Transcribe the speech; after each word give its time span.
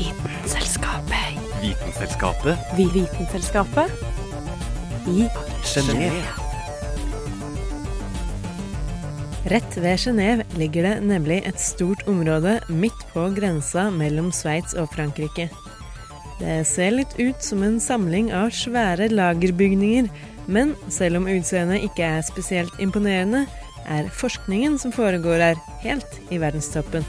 Vitenselskapet. 0.00 1.40
Vitenselskapet 1.60 2.58
Vi 2.76 2.84
Vitenselskapet. 2.94 3.90
I 5.06 5.28
Genéve. 5.74 6.22
Rett 9.44 9.76
ved 9.76 9.98
Genéve 10.00 10.46
ligger 10.56 10.82
det 10.82 10.94
nemlig 11.04 11.42
et 11.44 11.60
stort 11.60 12.06
område 12.08 12.60
midt 12.68 13.04
på 13.12 13.26
grensa 13.36 13.90
mellom 13.90 14.32
Sveits 14.32 14.72
og 14.72 14.88
Frankrike. 14.94 15.50
Det 16.40 16.64
ser 16.64 16.96
litt 16.96 17.18
ut 17.18 17.44
som 17.44 17.62
en 17.62 17.80
samling 17.80 18.32
av 18.32 18.54
svære 18.56 19.12
lagerbygninger, 19.12 20.08
men 20.48 20.76
selv 20.88 21.20
om 21.20 21.28
utseendet 21.28 21.84
ikke 21.90 22.08
er 22.08 22.24
spesielt 22.24 22.80
imponerende, 22.80 23.44
er 23.84 24.08
forskningen 24.08 24.80
som 24.80 24.96
foregår 24.96 25.50
her, 25.50 25.66
helt 25.84 26.22
i 26.32 26.40
verdenstoppen. 26.40 27.04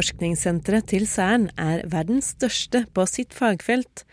Forskningssenteret 0.00 0.86
til 0.88 1.02
Cern 1.04 1.50
er 1.60 1.82
verdens 1.92 2.30
største 2.32 2.86
på 2.96 3.04
sitt 3.10 3.34
fagfelt, 3.36 4.06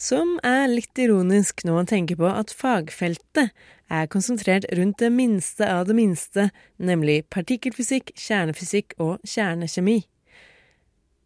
som 0.00 0.38
er 0.40 0.70
litt 0.70 0.96
ironisk 0.96 1.66
når 1.68 1.76
man 1.76 1.90
tenker 1.90 2.16
på 2.16 2.30
at 2.30 2.54
fagfeltet 2.56 3.50
er 3.92 4.08
konsentrert 4.08 4.64
rundt 4.78 5.02
det 5.02 5.10
minste 5.12 5.68
av 5.68 5.84
det 5.90 5.98
minste, 5.98 6.46
nemlig 6.80 7.26
partikkelfysikk, 7.34 8.14
kjernefysikk 8.16 8.96
og 8.96 9.20
kjernekjemi. 9.28 9.98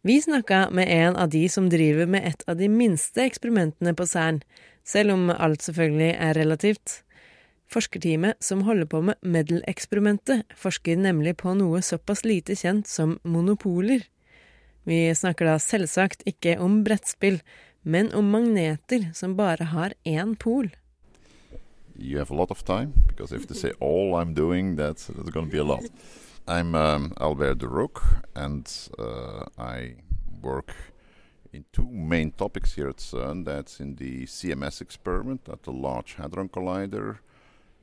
Vi 0.02 0.18
snakka 0.24 0.64
med 0.74 0.90
en 0.90 1.14
av 1.14 1.30
de 1.30 1.44
som 1.52 1.70
driver 1.70 2.10
med 2.10 2.26
et 2.26 2.42
av 2.50 2.58
de 2.58 2.66
minste 2.72 3.22
eksperimentene 3.22 3.94
på 3.94 4.08
Cern, 4.10 4.42
selv 4.82 5.14
om 5.14 5.30
alt 5.30 5.62
selvfølgelig 5.62 6.10
er 6.16 6.34
relativt. 6.42 7.02
Forskerteamet 7.68 8.40
som 8.44 8.64
holder 8.64 8.88
på 8.88 9.02
med 9.04 9.20
Medel-eksperimentet, 9.20 10.46
forsker 10.56 10.96
nemlig 10.96 11.36
på 11.42 11.52
noe 11.58 11.82
såpass 11.84 12.24
lite 12.24 12.56
kjent 12.56 12.88
som 12.88 13.18
monopoler. 13.22 14.06
Vi 14.88 15.00
snakker 15.14 15.50
da 15.50 15.58
selvsagt 15.60 16.24
ikke 16.28 16.56
om 16.64 16.80
brettspill, 16.84 17.42
men 17.84 18.08
om 18.16 18.30
magneter 18.32 19.10
som 19.14 19.36
bare 19.36 19.68
har 19.74 19.96
én 20.08 20.36
pol. 20.40 20.72
you 21.98 22.18
have 22.18 22.30
a 22.30 22.34
lot 22.34 22.50
of 22.50 22.64
time 22.64 22.92
because 23.06 23.32
if 23.32 23.46
they 23.48 23.54
say 23.54 23.72
all 23.80 24.14
I'm 24.14 24.32
doing, 24.32 24.76
that's, 24.76 25.08
that's 25.08 25.30
going 25.30 25.50
to 25.50 25.56
um, 26.48 27.12
Albert 27.20 27.62
Rook, 27.62 28.02
and 28.34 28.66
uh, 28.98 29.44
I 29.58 29.96
work 30.40 30.74
in 31.52 31.64
two 31.72 31.88
main 31.90 32.30
topics 32.30 32.74
here 32.74 32.88
at 32.88 32.96
CERN. 32.96 33.44
That's 33.44 33.80
in 33.80 33.96
the 33.96 34.24
CMS 34.26 34.80
experiment 34.80 35.48
at 35.48 35.64
the 35.64 35.72
Large 35.72 36.14
Hadron 36.14 36.48
Collider, 36.48 37.18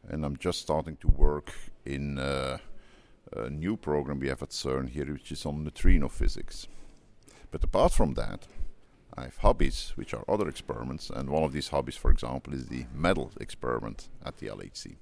and 0.09 0.25
I'm 0.25 0.37
just 0.37 0.61
starting 0.61 0.97
to 0.97 1.07
work 1.07 1.53
in 1.85 2.19
uh, 2.19 2.57
a 3.35 3.49
new 3.49 3.77
program 3.77 4.19
we 4.19 4.29
have 4.29 4.43
at 4.43 4.49
CERN 4.49 4.89
here, 4.89 5.11
which 5.13 5.31
is 5.31 5.45
on 5.45 5.63
neutrino 5.63 6.07
physics. 6.09 6.67
But 7.51 7.63
apart 7.63 7.93
from 7.93 8.13
that, 8.15 8.47
I 9.17 9.23
have 9.23 9.37
hobbies, 9.37 9.93
which 9.95 10.13
are 10.13 10.25
other 10.27 10.47
experiments, 10.47 11.09
and 11.09 11.29
one 11.29 11.43
of 11.43 11.53
these 11.53 11.69
hobbies, 11.69 11.95
for 11.95 12.11
example, 12.11 12.53
is 12.53 12.67
the 12.67 12.85
metal 12.93 13.31
experiment 13.39 14.09
at 14.25 14.37
the 14.37 14.47
LHC. 14.47 14.97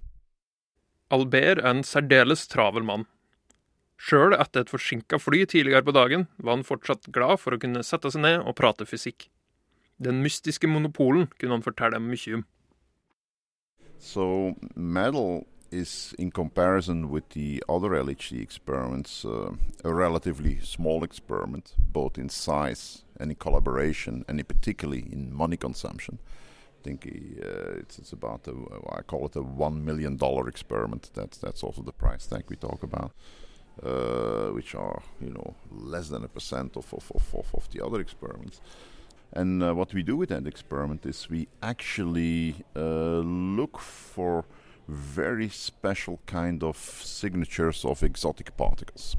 Albert 1.11 1.59
er 1.59 1.67
en 1.69 1.83
særdeles 1.83 2.47
travel 2.47 2.83
mann. 2.83 3.05
Sjøl 3.97 4.33
etter 4.35 4.65
et 4.65 4.71
forsinka 4.71 5.19
fly 5.21 5.43
tidligere 5.45 5.85
på 5.85 5.93
dagen 5.95 6.27
var 6.37 6.57
han 6.57 6.65
fortsatt 6.67 7.11
glad 7.15 7.39
for 7.39 7.55
å 7.55 7.59
kunne 7.61 7.83
sette 7.85 8.11
seg 8.11 8.23
ned 8.25 8.41
og 8.41 8.57
prate 8.59 8.87
fysikk. 8.89 9.29
Den 10.01 10.23
mystiske 10.25 10.67
monopolen 10.67 11.29
kunne 11.37 11.57
han 11.57 11.65
fortelle 11.65 11.99
dem 11.99 12.09
mye 12.11 12.39
om. 12.39 12.43
So, 14.05 14.55
medal 14.75 15.47
is, 15.71 16.13
in 16.19 16.29
comparison 16.29 17.09
with 17.09 17.29
the 17.29 17.63
other 17.69 17.91
LHC 17.91 18.41
experiments, 18.41 19.23
uh, 19.23 19.53
a 19.85 19.93
relatively 19.93 20.59
small 20.59 21.05
experiment, 21.05 21.73
both 21.79 22.17
in 22.17 22.27
size 22.27 23.05
and 23.17 23.31
in 23.31 23.37
collaboration, 23.37 24.25
and 24.27 24.39
in 24.41 24.45
particularly 24.45 25.07
in 25.09 25.33
money 25.33 25.55
consumption. 25.55 26.19
I 26.21 26.83
think 26.83 27.07
uh, 27.07 27.79
it's, 27.79 27.97
it's 27.97 28.11
about 28.11 28.45
a, 28.49 28.53
I 28.91 29.03
call 29.03 29.25
it 29.25 29.37
a 29.37 29.41
one 29.41 29.85
million 29.85 30.17
dollar 30.17 30.49
experiment. 30.49 31.09
That's 31.13 31.37
that's 31.37 31.63
also 31.63 31.81
the 31.81 31.93
price 31.93 32.27
tag 32.27 32.43
we 32.49 32.57
talk 32.57 32.83
about, 32.83 33.13
uh, 33.81 34.51
which 34.51 34.75
are 34.75 35.01
you 35.21 35.29
know 35.29 35.55
less 35.71 36.09
than 36.09 36.25
a 36.25 36.27
percent 36.27 36.75
of, 36.75 36.93
of, 36.93 37.09
of, 37.33 37.55
of 37.55 37.69
the 37.69 37.79
other 37.85 38.01
experiments. 38.01 38.59
And 39.35 39.63
uh, 39.63 39.73
what 39.73 39.93
we 39.93 40.03
do 40.03 40.15
with 40.15 40.29
that 40.29 40.45
experiment 40.45 41.05
is 41.05 41.29
we 41.29 41.47
actually 41.61 42.63
uh, 42.75 43.19
look 43.19 43.79
for 43.79 44.45
very 44.87 45.49
special 45.49 46.19
kind 46.27 46.63
of 46.63 46.77
signatures 46.77 47.83
of 47.83 48.03
exotic 48.03 48.55
particles. 48.57 49.15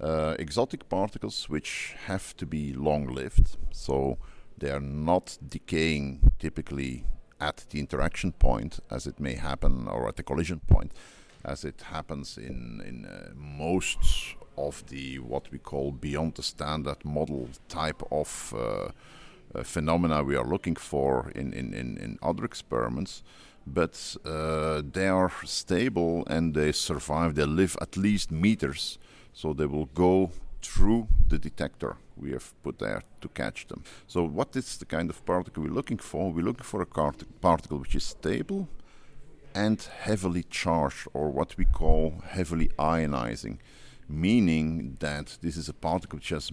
Uh, 0.00 0.34
exotic 0.38 0.88
particles 0.90 1.48
which 1.48 1.94
have 2.04 2.36
to 2.36 2.44
be 2.44 2.74
long 2.74 3.06
lived, 3.06 3.56
so 3.70 4.18
they 4.58 4.70
are 4.70 4.80
not 4.80 5.38
decaying 5.48 6.32
typically 6.38 7.06
at 7.40 7.64
the 7.70 7.78
interaction 7.78 8.32
point 8.32 8.80
as 8.90 9.06
it 9.06 9.18
may 9.18 9.34
happen, 9.34 9.88
or 9.88 10.08
at 10.08 10.16
the 10.16 10.22
collision 10.22 10.60
point 10.66 10.92
as 11.44 11.64
it 11.64 11.80
happens 11.80 12.36
in, 12.36 12.82
in 12.86 13.06
uh, 13.06 13.30
most 13.34 14.36
of 14.56 14.84
the 14.86 15.18
what 15.18 15.50
we 15.50 15.58
call 15.58 15.92
beyond 15.92 16.34
the 16.34 16.42
standard 16.42 17.04
model 17.04 17.48
type 17.68 18.02
of 18.10 18.54
uh, 18.56 18.90
uh, 19.54 19.62
phenomena 19.62 20.22
we 20.22 20.36
are 20.36 20.46
looking 20.46 20.76
for 20.76 21.30
in, 21.34 21.52
in, 21.52 21.72
in, 21.72 21.96
in 21.98 22.18
other 22.22 22.44
experiments 22.44 23.22
but 23.66 24.16
uh, 24.24 24.80
they 24.92 25.08
are 25.08 25.32
stable 25.44 26.24
and 26.28 26.54
they 26.54 26.70
survive. 26.70 27.34
They 27.34 27.44
live 27.44 27.76
at 27.80 27.96
least 27.96 28.30
meters, 28.30 28.98
so 29.32 29.52
they 29.52 29.66
will 29.66 29.86
go 29.86 30.30
through 30.62 31.08
the 31.28 31.38
detector 31.38 31.96
we 32.16 32.30
have 32.30 32.54
put 32.62 32.78
there 32.78 33.02
to 33.20 33.28
catch 33.28 33.66
them. 33.66 33.82
So, 34.06 34.24
what 34.24 34.56
is 34.56 34.78
the 34.78 34.86
kind 34.86 35.10
of 35.10 35.24
particle 35.26 35.62
we're 35.62 35.72
looking 35.72 35.98
for? 35.98 36.32
We're 36.32 36.44
looking 36.44 36.64
for 36.64 36.80
a 36.80 36.86
cart- 36.86 37.24
particle 37.40 37.78
which 37.78 37.94
is 37.94 38.04
stable 38.04 38.68
and 39.54 39.80
heavily 39.82 40.44
charged, 40.44 41.08
or 41.12 41.30
what 41.30 41.56
we 41.56 41.64
call 41.64 42.22
heavily 42.28 42.70
ionizing, 42.78 43.58
meaning 44.08 44.96
that 45.00 45.38
this 45.42 45.56
is 45.56 45.68
a 45.68 45.74
particle 45.74 46.18
which 46.18 46.30
has 46.30 46.50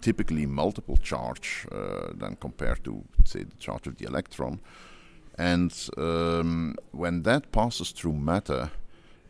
typically 0.00 0.46
multiple 0.46 0.96
charge 0.96 1.66
uh, 1.72 2.12
than 2.14 2.36
compared 2.36 2.84
to, 2.84 3.04
say, 3.24 3.42
the 3.42 3.56
charge 3.56 3.86
of 3.86 3.96
the 3.96 4.06
electron. 4.06 4.60
And 5.36 5.72
um, 5.96 6.76
when 6.92 7.22
that 7.22 7.52
passes 7.52 7.92
through 7.92 8.14
matter, 8.14 8.70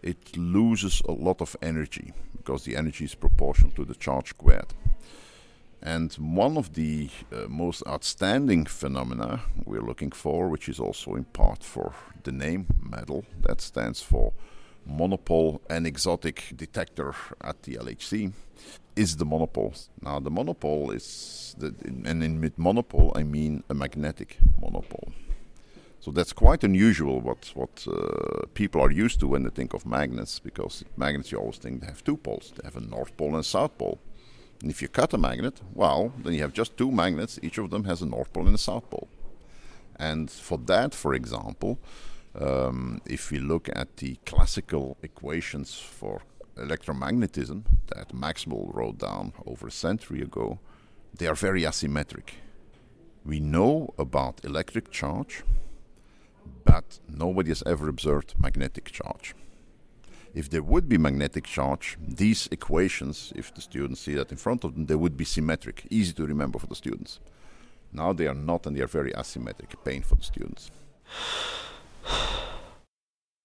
it 0.02 0.36
loses 0.36 1.02
a 1.08 1.12
lot 1.12 1.40
of 1.40 1.56
energy 1.60 2.12
because 2.36 2.64
the 2.64 2.76
energy 2.76 3.04
is 3.04 3.14
proportional 3.14 3.72
to 3.72 3.84
the 3.84 3.94
charge 3.94 4.28
squared. 4.28 4.74
And 5.82 6.12
one 6.14 6.56
of 6.56 6.74
the 6.74 7.08
uh, 7.32 7.46
most 7.48 7.82
outstanding 7.86 8.66
phenomena 8.66 9.42
we're 9.64 9.86
looking 9.86 10.10
for, 10.10 10.48
which 10.48 10.68
is 10.68 10.80
also 10.80 11.14
in 11.14 11.24
part 11.24 11.62
for 11.62 11.92
the 12.24 12.32
name 12.32 12.66
medal, 12.82 13.24
that 13.42 13.60
stands 13.60 14.02
for 14.02 14.32
monopole 14.88 15.60
and 15.68 15.86
exotic 15.86 16.52
detector 16.56 17.14
at 17.40 17.62
the 17.62 17.76
LHC, 17.76 18.32
is 18.96 19.16
the 19.16 19.24
monopole. 19.24 19.74
Now, 20.02 20.18
the 20.18 20.30
monopole 20.30 20.90
is, 20.90 21.54
the, 21.58 21.74
and 22.04 22.22
in 22.22 22.40
with 22.40 22.58
monopole 22.58 23.12
I 23.14 23.22
mean 23.22 23.62
a 23.68 23.74
magnetic 23.74 24.38
monopole. 24.60 25.12
So 26.00 26.10
that's 26.10 26.32
quite 26.32 26.64
unusual 26.64 27.20
what 27.20 27.50
what 27.54 27.86
uh, 27.86 28.46
people 28.54 28.80
are 28.80 28.90
used 28.90 29.20
to 29.20 29.26
when 29.26 29.42
they 29.42 29.50
think 29.50 29.74
of 29.74 29.84
magnets, 29.84 30.38
because 30.38 30.84
magnets 30.96 31.30
you 31.32 31.38
always 31.38 31.58
think 31.58 31.80
they 31.80 31.86
have 31.86 32.02
two 32.04 32.16
poles. 32.16 32.52
They 32.56 32.64
have 32.64 32.76
a 32.76 32.80
north 32.80 33.16
pole 33.16 33.28
and 33.28 33.38
a 33.38 33.44
south 33.44 33.76
pole. 33.78 33.98
And 34.62 34.70
if 34.70 34.82
you 34.82 34.88
cut 34.88 35.14
a 35.14 35.18
magnet, 35.18 35.60
well, 35.74 36.12
then 36.22 36.32
you 36.34 36.42
have 36.42 36.52
just 36.52 36.76
two 36.76 36.90
magnets. 36.90 37.38
Each 37.42 37.58
of 37.58 37.70
them 37.70 37.84
has 37.84 38.02
a 38.02 38.06
north 38.06 38.32
pole 38.32 38.46
and 38.46 38.54
a 38.54 38.58
south 38.58 38.90
pole. 38.90 39.08
And 39.96 40.30
for 40.30 40.58
that, 40.58 40.94
for 40.94 41.14
example, 41.14 41.78
um, 42.34 43.00
if 43.06 43.30
we 43.30 43.38
look 43.38 43.68
at 43.74 43.96
the 43.98 44.16
classical 44.26 44.96
equations 45.02 45.74
for 45.74 46.22
electromagnetism 46.56 47.62
that 47.86 48.12
Maxwell 48.12 48.70
wrote 48.72 48.98
down 48.98 49.32
over 49.46 49.68
a 49.68 49.72
century 49.72 50.20
ago, 50.20 50.58
they 51.16 51.26
are 51.26 51.34
very 51.34 51.62
asymmetric. 51.62 52.30
We 53.24 53.40
know 53.40 53.94
about 53.98 54.44
electric 54.44 54.90
charge, 54.90 55.42
but 56.64 56.98
nobody 57.08 57.50
has 57.50 57.62
ever 57.66 57.88
observed 57.88 58.34
magnetic 58.38 58.86
charge. 58.86 59.34
If 60.34 60.50
there 60.50 60.62
would 60.62 60.88
be 60.88 60.98
magnetic 60.98 61.44
charge, 61.44 61.96
these 62.06 62.48
equations, 62.52 63.32
if 63.34 63.52
the 63.54 63.60
students 63.60 64.00
see 64.00 64.14
that 64.14 64.30
in 64.30 64.36
front 64.36 64.64
of 64.64 64.74
them, 64.74 64.86
they 64.86 64.94
would 64.94 65.16
be 65.16 65.24
symmetric, 65.24 65.86
easy 65.90 66.12
to 66.14 66.26
remember 66.26 66.58
for 66.58 66.66
the 66.66 66.74
students. 66.74 67.18
Now 67.92 68.12
they 68.12 68.26
are 68.26 68.34
not, 68.34 68.66
and 68.66 68.76
they 68.76 68.82
are 68.82 68.86
very 68.86 69.12
asymmetric, 69.12 69.82
pain 69.84 70.02
for 70.02 70.16
the 70.16 70.24
students. 70.24 70.70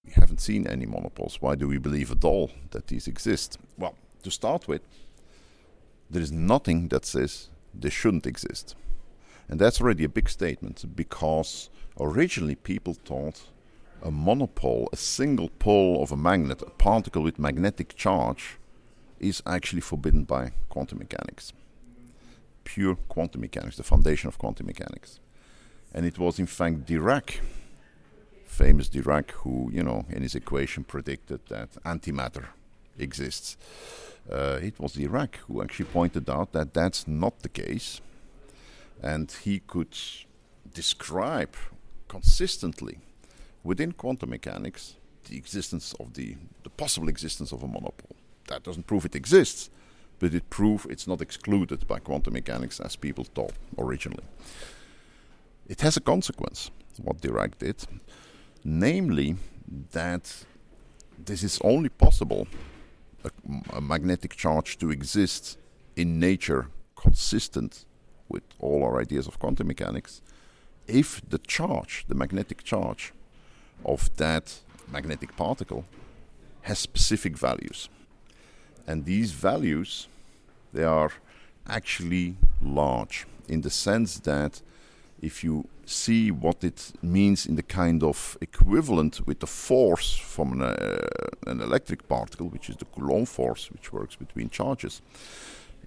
We 0.06 0.12
haven't 0.12 0.40
seen 0.40 0.66
any 0.66 0.86
monopoles. 0.86 1.38
Why 1.40 1.54
do 1.54 1.68
we 1.68 1.78
believe 1.78 2.10
at 2.10 2.24
all 2.24 2.50
that 2.70 2.88
these 2.88 3.06
exist? 3.06 3.58
Well, 3.78 3.94
to 4.22 4.30
start 4.30 4.68
with, 4.68 4.82
there 6.10 6.22
is 6.22 6.32
nothing 6.32 6.88
that 6.88 7.04
says 7.04 7.48
they 7.74 7.90
shouldn't 7.90 8.26
exist. 8.26 8.76
And 9.48 9.60
that's 9.60 9.80
already 9.80 10.04
a 10.04 10.08
big 10.08 10.28
statement 10.28 10.84
because 10.94 11.70
originally 11.98 12.54
people 12.54 12.94
thought 12.94 13.42
a 14.02 14.10
monopole, 14.10 14.88
a 14.92 14.96
single 14.96 15.48
pole 15.48 16.02
of 16.02 16.12
a 16.12 16.16
magnet, 16.16 16.62
a 16.62 16.70
particle 16.70 17.22
with 17.22 17.38
magnetic 17.38 17.94
charge, 17.96 18.58
is 19.18 19.42
actually 19.46 19.80
forbidden 19.80 20.24
by 20.24 20.52
quantum 20.68 20.98
mechanics. 20.98 21.52
Pure 22.64 22.96
quantum 23.08 23.40
mechanics, 23.40 23.76
the 23.76 23.82
foundation 23.82 24.28
of 24.28 24.38
quantum 24.38 24.66
mechanics. 24.66 25.20
And 25.92 26.04
it 26.04 26.18
was 26.18 26.38
in 26.38 26.46
fact 26.46 26.86
Dirac, 26.86 27.38
famous 28.54 28.88
Dirac, 28.88 29.30
who, 29.42 29.70
you 29.72 29.82
know, 29.82 30.06
in 30.08 30.22
his 30.22 30.34
equation 30.34 30.84
predicted 30.84 31.40
that 31.48 31.70
antimatter 31.84 32.46
exists. 32.98 33.56
Uh, 34.30 34.58
it 34.62 34.78
was 34.78 34.94
Dirac 34.94 35.36
who 35.46 35.62
actually 35.62 35.86
pointed 35.86 36.30
out 36.30 36.52
that 36.52 36.72
that's 36.72 37.06
not 37.06 37.40
the 37.40 37.48
case. 37.48 38.00
And 39.02 39.30
he 39.44 39.60
could 39.66 39.96
describe 40.72 41.56
consistently 42.08 42.98
within 43.64 43.92
quantum 43.92 44.30
mechanics 44.30 44.94
the 45.28 45.36
existence 45.36 45.94
of 45.98 46.14
the, 46.14 46.36
the 46.62 46.70
possible 46.70 47.08
existence 47.08 47.52
of 47.52 47.62
a 47.62 47.66
monopole. 47.66 48.16
That 48.48 48.62
doesn't 48.62 48.86
prove 48.86 49.04
it 49.04 49.16
exists, 49.16 49.70
but 50.20 50.32
it 50.32 50.48
proves 50.48 50.86
it's 50.86 51.08
not 51.08 51.20
excluded 51.20 51.86
by 51.88 51.98
quantum 51.98 52.34
mechanics 52.34 52.78
as 52.80 52.94
people 52.96 53.24
thought 53.24 53.54
originally. 53.78 54.24
It 55.66 55.80
has 55.80 55.96
a 55.96 56.00
consequence, 56.00 56.70
what 57.02 57.20
Dirac 57.20 57.58
did, 57.58 57.84
namely 58.64 59.36
that 59.92 60.44
this 61.22 61.42
is 61.42 61.60
only 61.62 61.88
possible, 61.88 62.48
a, 63.24 63.30
a 63.76 63.80
magnetic 63.80 64.34
charge 64.34 64.78
to 64.78 64.90
exist 64.90 65.58
in 65.96 66.18
nature 66.18 66.68
consistent 66.96 67.84
with 68.28 68.42
all 68.58 68.82
our 68.82 69.00
ideas 69.00 69.26
of 69.26 69.38
quantum 69.38 69.66
mechanics, 69.66 70.22
if 70.86 71.20
the 71.28 71.38
charge, 71.38 72.04
the 72.08 72.14
magnetic 72.14 72.64
charge, 72.64 73.12
of 73.84 74.14
that 74.16 74.60
magnetic 74.90 75.36
particle 75.36 75.84
has 76.62 76.78
specific 76.78 77.36
values. 77.36 77.88
And 78.86 79.04
these 79.04 79.32
values, 79.32 80.08
they 80.72 80.84
are 80.84 81.12
actually 81.66 82.36
large 82.62 83.26
in 83.48 83.60
the 83.60 83.70
sense 83.70 84.18
that 84.20 84.60
if 85.20 85.44
you 85.44 85.66
see 85.86 86.30
what 86.30 86.64
it 86.64 86.92
means 87.02 87.46
in 87.46 87.56
the 87.56 87.62
kind 87.62 88.02
of 88.02 88.36
equivalent 88.40 89.26
with 89.26 89.40
the 89.40 89.46
force 89.46 90.14
from 90.14 90.52
an, 90.52 90.62
uh, 90.62 90.98
an 91.46 91.60
electric 91.60 92.08
particle, 92.08 92.48
which 92.48 92.68
is 92.70 92.76
the 92.76 92.84
Coulomb 92.86 93.26
force, 93.26 93.70
which 93.70 93.92
works 93.92 94.16
between 94.16 94.50
charges, 94.50 95.02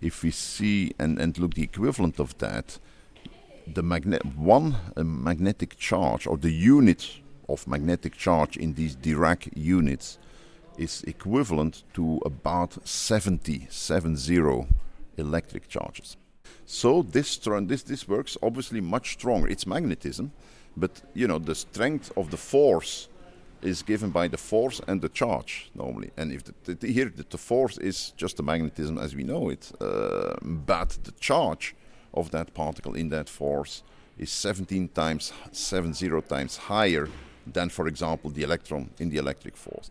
if 0.01 0.23
we 0.23 0.31
see 0.31 0.93
and, 0.99 1.19
and 1.19 1.37
look 1.37 1.53
the 1.53 1.63
equivalent 1.63 2.19
of 2.19 2.37
that, 2.37 2.79
the 3.65 3.83
magnet 3.83 4.25
one 4.37 4.77
magnetic 4.95 5.77
charge 5.77 6.25
or 6.25 6.37
the 6.37 6.51
unit 6.51 7.19
of 7.49 7.67
magnetic 7.67 8.15
charge 8.15 8.57
in 8.57 8.73
these 8.73 8.95
Dirac 8.95 9.49
units 9.55 10.17
is 10.77 11.03
equivalent 11.03 11.83
to 11.93 12.21
about 12.25 12.87
70, 12.87 13.67
70 13.69 14.67
electric 15.17 15.67
charges. 15.67 16.17
So 16.65 17.01
this, 17.01 17.37
this, 17.37 17.83
this 17.83 18.07
works 18.07 18.37
obviously 18.43 18.81
much 18.81 19.13
stronger. 19.13 19.47
It's 19.47 19.65
magnetism, 19.65 20.31
but 20.75 21.01
you 21.13 21.27
know 21.27 21.39
the 21.39 21.55
strength 21.55 22.11
of 22.17 22.29
the 22.29 22.37
force 22.37 23.07
is 23.61 23.81
given 23.81 24.11
by 24.11 24.27
the 24.27 24.37
force 24.37 24.81
and 24.87 25.01
the 25.01 25.09
charge 25.09 25.71
normally. 25.73 26.11
And 26.17 26.31
if 26.31 26.43
the, 26.43 26.75
the, 26.75 26.91
here 26.91 27.11
the, 27.15 27.25
the, 27.29 27.37
force 27.37 27.77
is 27.77 28.13
just 28.17 28.37
the 28.37 28.43
magnetism 28.43 28.97
as 28.97 29.15
we 29.15 29.23
know 29.23 29.49
it, 29.49 29.71
uh, 29.81 30.35
but 30.41 30.97
the 31.03 31.11
charge 31.19 31.75
of 32.13 32.31
that 32.31 32.53
particle 32.53 32.95
in 32.95 33.09
that 33.09 33.29
force 33.29 33.83
is 34.17 34.31
17 34.31 34.89
times, 34.89 35.33
70 35.51 36.21
times 36.21 36.57
higher 36.57 37.09
than, 37.45 37.69
for 37.69 37.87
example, 37.87 38.29
the 38.29 38.43
electron 38.43 38.89
in 38.99 39.09
the 39.09 39.17
electric 39.17 39.55
force. 39.55 39.89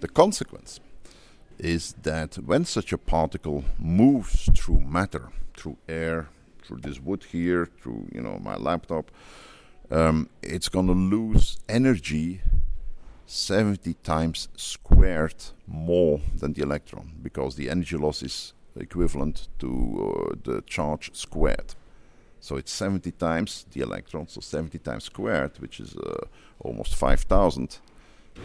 The 0.00 0.08
consequence 0.08 0.80
is 1.58 1.94
that 2.02 2.36
when 2.36 2.64
such 2.64 2.92
a 2.92 2.98
particle 2.98 3.64
moves 3.78 4.48
through 4.54 4.80
matter, 4.80 5.30
through 5.58 5.76
air, 5.88 6.28
through 6.62 6.80
this 6.80 7.00
wood 7.00 7.24
here, 7.24 7.68
through 7.80 8.08
you 8.14 8.20
know 8.20 8.38
my 8.38 8.56
laptop, 8.56 9.10
um, 9.90 10.28
it's 10.42 10.68
going 10.68 10.86
to 10.86 10.92
lose 10.92 11.58
energy 11.68 12.40
70 13.26 13.92
times 14.02 14.48
squared 14.56 15.44
more 15.66 16.20
than 16.34 16.54
the 16.54 16.62
electron 16.62 17.12
because 17.22 17.56
the 17.56 17.68
energy 17.68 17.96
loss 17.96 18.22
is 18.22 18.54
equivalent 18.74 19.48
to 19.58 19.70
uh, 20.32 20.34
the 20.44 20.62
charge 20.62 21.14
squared. 21.14 21.74
So 22.40 22.56
it's 22.56 22.72
70 22.72 23.10
times 23.12 23.66
the 23.72 23.82
electron, 23.82 24.28
so 24.28 24.40
70 24.40 24.78
times 24.78 25.04
squared, 25.04 25.58
which 25.58 25.80
is 25.80 25.94
uh, 25.96 26.26
almost 26.60 26.94
5,000 26.94 27.78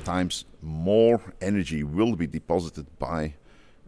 times 0.04 0.46
more 0.62 1.22
energy 1.40 1.84
will 1.84 2.16
be 2.16 2.28
deposited 2.28 2.88
by 3.00 3.36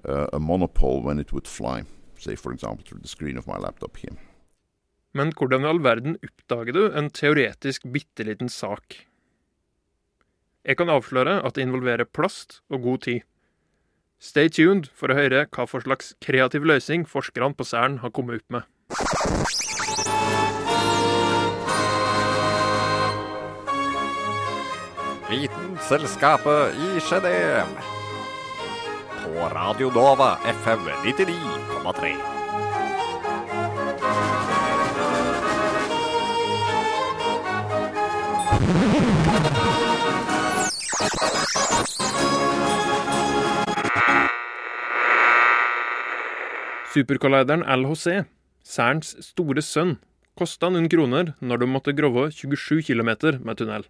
uh, 0.08 0.28
a 0.32 0.40
monopole 0.40 1.02
when 1.02 1.20
it 1.20 1.34
would 1.34 1.48
fly, 1.48 1.84
say 2.20 2.36
for 2.36 2.54
example 2.54 2.84
through 2.86 3.02
the 3.02 3.12
screen 3.12 3.38
of 3.38 3.48
my 3.48 3.58
laptop 3.58 3.98
here. 3.98 4.16
Men 5.16 5.32
hvordan 5.32 5.64
i 5.64 5.70
all 5.70 5.80
verden 5.84 6.18
oppdager 6.24 6.76
du 6.76 6.82
en 6.92 7.10
teoretisk 7.10 7.86
bitte 7.92 8.26
liten 8.28 8.50
sak? 8.52 9.06
Jeg 10.66 10.78
kan 10.78 10.90
avsløre 10.90 11.38
at 11.46 11.56
det 11.56 11.64
involverer 11.64 12.10
plast 12.10 12.62
og 12.70 12.82
god 12.82 13.06
tid. 13.08 13.22
Stay 14.20 14.50
tuned 14.50 14.90
for 14.96 15.12
å 15.12 15.18
høre 15.18 15.46
hva 15.46 15.68
for 15.70 15.86
slags 15.86 16.16
kreativ 16.24 16.66
løsning 16.66 17.06
forskerne 17.08 17.54
på 17.56 17.68
Cern 17.68 18.00
har 18.04 18.12
kommet 18.16 18.42
opp 18.42 18.58
med. 18.58 18.72
Vitenselskapet 25.30 26.80
i 26.80 27.00
Genéve. 27.08 27.95
På 29.36 29.50
Radio 29.50 29.92
Nova 29.92 30.38
FM 30.44 30.80
99,3. 30.80 32.16
Superkollideren 46.94 47.64
LHC, 47.68 48.24
Cerns 48.64 49.18
store 49.20 49.60
sønn, 49.60 49.98
kosta 50.40 50.70
noen 50.72 50.88
kroner 50.88 51.36
når 51.44 51.58
de 51.60 51.68
måtte 51.68 51.92
grove 51.92 52.30
27 52.32 52.86
km 52.88 53.12
med 53.44 53.58
tunnel. 53.60 53.84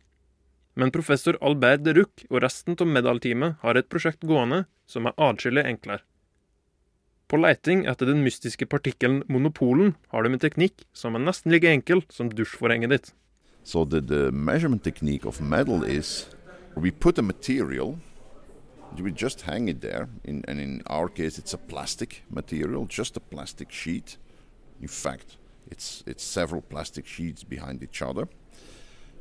Men 0.75 0.91
professor 0.91 1.37
Albert 1.41 1.85
de 1.85 1.93
Ruc 1.95 2.25
og 2.29 2.41
resten 2.43 2.75
av 2.75 2.89
Medal-teamet 2.91 3.61
har 3.61 3.79
et 3.79 3.87
prosjekt 3.87 4.25
gående 4.27 4.65
som 4.91 5.07
er 5.07 5.15
atskillig 5.15 5.63
enklere. 5.63 6.03
På 7.31 7.39
leiting 7.39 7.85
etter 7.89 8.05
den 8.11 8.21
mystiske 8.21 8.67
partikkelen 8.69 9.23
monopolen 9.31 9.95
har 10.11 10.23
de 10.23 10.35
en 10.35 10.41
teknikk 10.41 10.83
som 10.93 11.15
er 11.15 11.23
nesten 11.23 11.53
like 11.55 11.71
enkel 11.71 12.03
som 12.11 12.29
dusjforhenget 12.29 12.91
ditt. 12.91 13.13
So 13.63 13.85
the, 13.85 14.01
the 14.01 14.31
measurement 14.31 14.83
technique 14.83 15.25
of 15.25 15.41
metal 15.41 15.83
is 15.83 16.27
we 16.75 16.91
put 16.91 17.17
a 17.17 17.23
material, 17.23 17.97
we 18.99 19.11
just 19.11 19.41
hang 19.41 19.69
it 19.69 19.81
there. 19.81 20.09
In, 20.23 20.43
and 20.47 20.59
in 20.59 20.83
our 20.85 21.07
case, 21.07 21.39
it's 21.39 21.53
a 21.53 21.57
plastic 21.57 22.23
material, 22.29 22.85
just 22.85 23.17
a 23.17 23.19
plastic 23.19 23.71
sheet. 23.71 24.17
In 24.81 24.87
fact, 24.87 25.37
it's 25.71 26.03
it's 26.05 26.23
several 26.23 26.61
plastic 26.61 27.07
sheets 27.07 27.43
behind 27.43 27.81
each 27.81 28.01
other. 28.01 28.27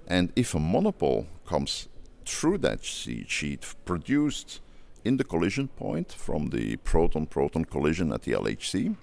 And 0.06 0.32
if 0.36 0.54
a 0.54 0.60
monopole 0.60 1.26
comes 1.46 1.88
through 2.26 2.58
that 2.58 2.84
sheet 2.84 3.74
produced 3.84 4.60
in 5.04 5.16
the 5.16 5.24
collision 5.24 5.68
point 5.68 6.12
from 6.12 6.50
the 6.50 6.76
proton 6.76 7.26
proton 7.26 7.64
collision 7.64 8.12
at 8.12 8.22
the 8.22 8.32
LHC, 8.32 8.96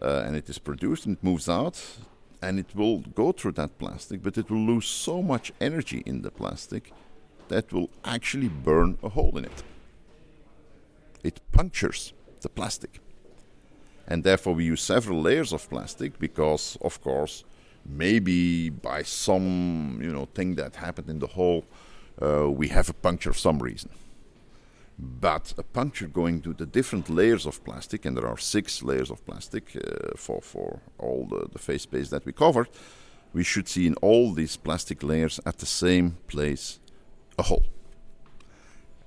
uh, 0.00 0.24
and 0.26 0.36
it 0.36 0.48
is 0.48 0.58
produced 0.58 1.06
and 1.06 1.16
it 1.16 1.24
moves 1.24 1.48
out, 1.48 1.82
and 2.42 2.58
it 2.58 2.74
will 2.74 2.98
go 2.98 3.32
through 3.32 3.52
that 3.52 3.78
plastic, 3.78 4.22
but 4.22 4.38
it 4.38 4.50
will 4.50 4.66
lose 4.66 4.86
so 4.86 5.22
much 5.22 5.52
energy 5.60 6.02
in 6.06 6.22
the 6.22 6.30
plastic 6.30 6.92
that 7.48 7.72
will 7.72 7.90
actually 8.04 8.48
burn 8.48 8.98
a 9.02 9.08
hole 9.08 9.36
in 9.38 9.44
it. 9.44 9.62
It 11.24 11.40
punctures 11.52 12.12
the 12.40 12.48
plastic. 12.48 13.00
And 14.06 14.22
therefore, 14.22 14.54
we 14.54 14.64
use 14.64 14.82
several 14.82 15.20
layers 15.20 15.52
of 15.52 15.68
plastic 15.68 16.18
because, 16.18 16.78
of 16.80 17.00
course, 17.00 17.44
maybe 17.88 18.70
by 18.70 19.02
some 19.02 19.98
you 20.02 20.12
know 20.12 20.26
thing 20.34 20.54
that 20.56 20.76
happened 20.76 21.08
in 21.08 21.18
the 21.18 21.28
hole, 21.28 21.64
uh, 22.22 22.50
we 22.50 22.68
have 22.68 22.88
a 22.88 22.94
puncture 22.94 23.32
for 23.32 23.38
some 23.38 23.58
reason. 23.58 23.90
But 24.98 25.52
a 25.58 25.62
puncture 25.62 26.06
going 26.06 26.40
to 26.42 26.54
the 26.54 26.64
different 26.64 27.10
layers 27.10 27.44
of 27.44 27.62
plastic, 27.64 28.06
and 28.06 28.16
there 28.16 28.26
are 28.26 28.38
six 28.38 28.82
layers 28.82 29.10
of 29.10 29.24
plastic 29.26 29.76
uh, 29.76 30.16
for 30.16 30.40
for 30.40 30.80
all 30.98 31.26
the, 31.26 31.48
the 31.52 31.58
phase 31.58 31.82
space 31.82 32.08
that 32.10 32.24
we 32.24 32.32
covered, 32.32 32.68
we 33.32 33.44
should 33.44 33.68
see 33.68 33.86
in 33.86 33.94
all 33.96 34.32
these 34.32 34.56
plastic 34.56 35.02
layers 35.02 35.38
at 35.44 35.58
the 35.58 35.66
same 35.66 36.16
place 36.26 36.80
a 37.38 37.42
hole. 37.42 37.66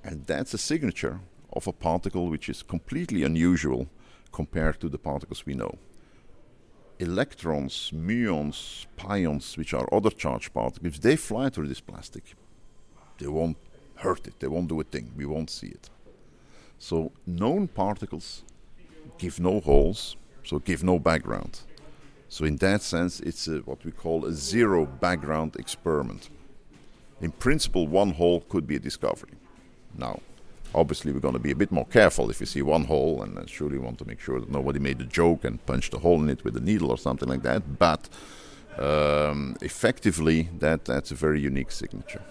And 0.04 0.24
that's 0.26 0.54
a 0.54 0.58
signature 0.58 1.20
of 1.52 1.66
a 1.66 1.72
particle 1.72 2.28
which 2.28 2.48
is 2.48 2.62
completely 2.62 3.24
unusual 3.24 3.88
compared 4.32 4.80
to 4.80 4.88
the 4.88 4.98
particles 4.98 5.44
we 5.44 5.54
know. 5.54 5.78
Electrons, 7.00 7.90
muons, 7.94 8.84
pions, 8.96 9.56
which 9.56 9.72
are 9.72 9.88
other 9.90 10.10
charged 10.10 10.52
particles, 10.52 10.94
if 10.94 11.00
they 11.00 11.16
fly 11.16 11.48
through 11.48 11.66
this 11.66 11.80
plastic, 11.80 12.34
they 13.18 13.26
won't 13.26 13.56
hurt 13.96 14.26
it, 14.26 14.38
they 14.38 14.46
won't 14.46 14.68
do 14.68 14.80
a 14.80 14.84
thing, 14.84 15.10
we 15.16 15.24
won't 15.24 15.48
see 15.48 15.68
it. 15.68 15.88
So, 16.78 17.12
known 17.26 17.68
particles 17.68 18.44
give 19.16 19.40
no 19.40 19.60
holes, 19.60 20.16
so 20.44 20.58
give 20.58 20.84
no 20.84 20.98
background. 20.98 21.60
So, 22.28 22.44
in 22.44 22.56
that 22.56 22.82
sense, 22.82 23.20
it's 23.20 23.48
a, 23.48 23.58
what 23.60 23.82
we 23.82 23.92
call 23.92 24.26
a 24.26 24.32
zero 24.32 24.84
background 24.84 25.56
experiment. 25.56 26.28
In 27.22 27.32
principle, 27.32 27.88
one 27.88 28.12
hole 28.12 28.42
could 28.42 28.66
be 28.66 28.76
a 28.76 28.78
discovery. 28.78 29.32
Now, 29.96 30.20
obviously, 30.74 31.12
we're 31.12 31.20
going 31.20 31.34
to 31.34 31.40
be 31.40 31.50
a 31.50 31.56
bit 31.56 31.72
more 31.72 31.86
careful 31.86 32.30
if 32.30 32.40
you 32.40 32.46
see 32.46 32.62
one 32.62 32.84
hole, 32.84 33.22
and 33.22 33.48
surely 33.48 33.78
want 33.78 33.98
to 33.98 34.06
make 34.06 34.20
sure 34.20 34.40
that 34.40 34.50
nobody 34.50 34.78
made 34.78 35.00
a 35.00 35.04
joke 35.04 35.44
and 35.44 35.64
punched 35.66 35.94
a 35.94 35.98
hole 35.98 36.22
in 36.22 36.28
it 36.28 36.44
with 36.44 36.56
a 36.56 36.60
needle 36.60 36.90
or 36.90 36.98
something 36.98 37.28
like 37.28 37.42
that. 37.42 37.78
But 37.78 38.08
um, 38.78 39.56
effectively, 39.60 40.48
that 40.58 40.84
that's 40.84 41.10
a 41.10 41.14
very 41.14 41.40
unique 41.40 41.72
signature. 41.72 42.22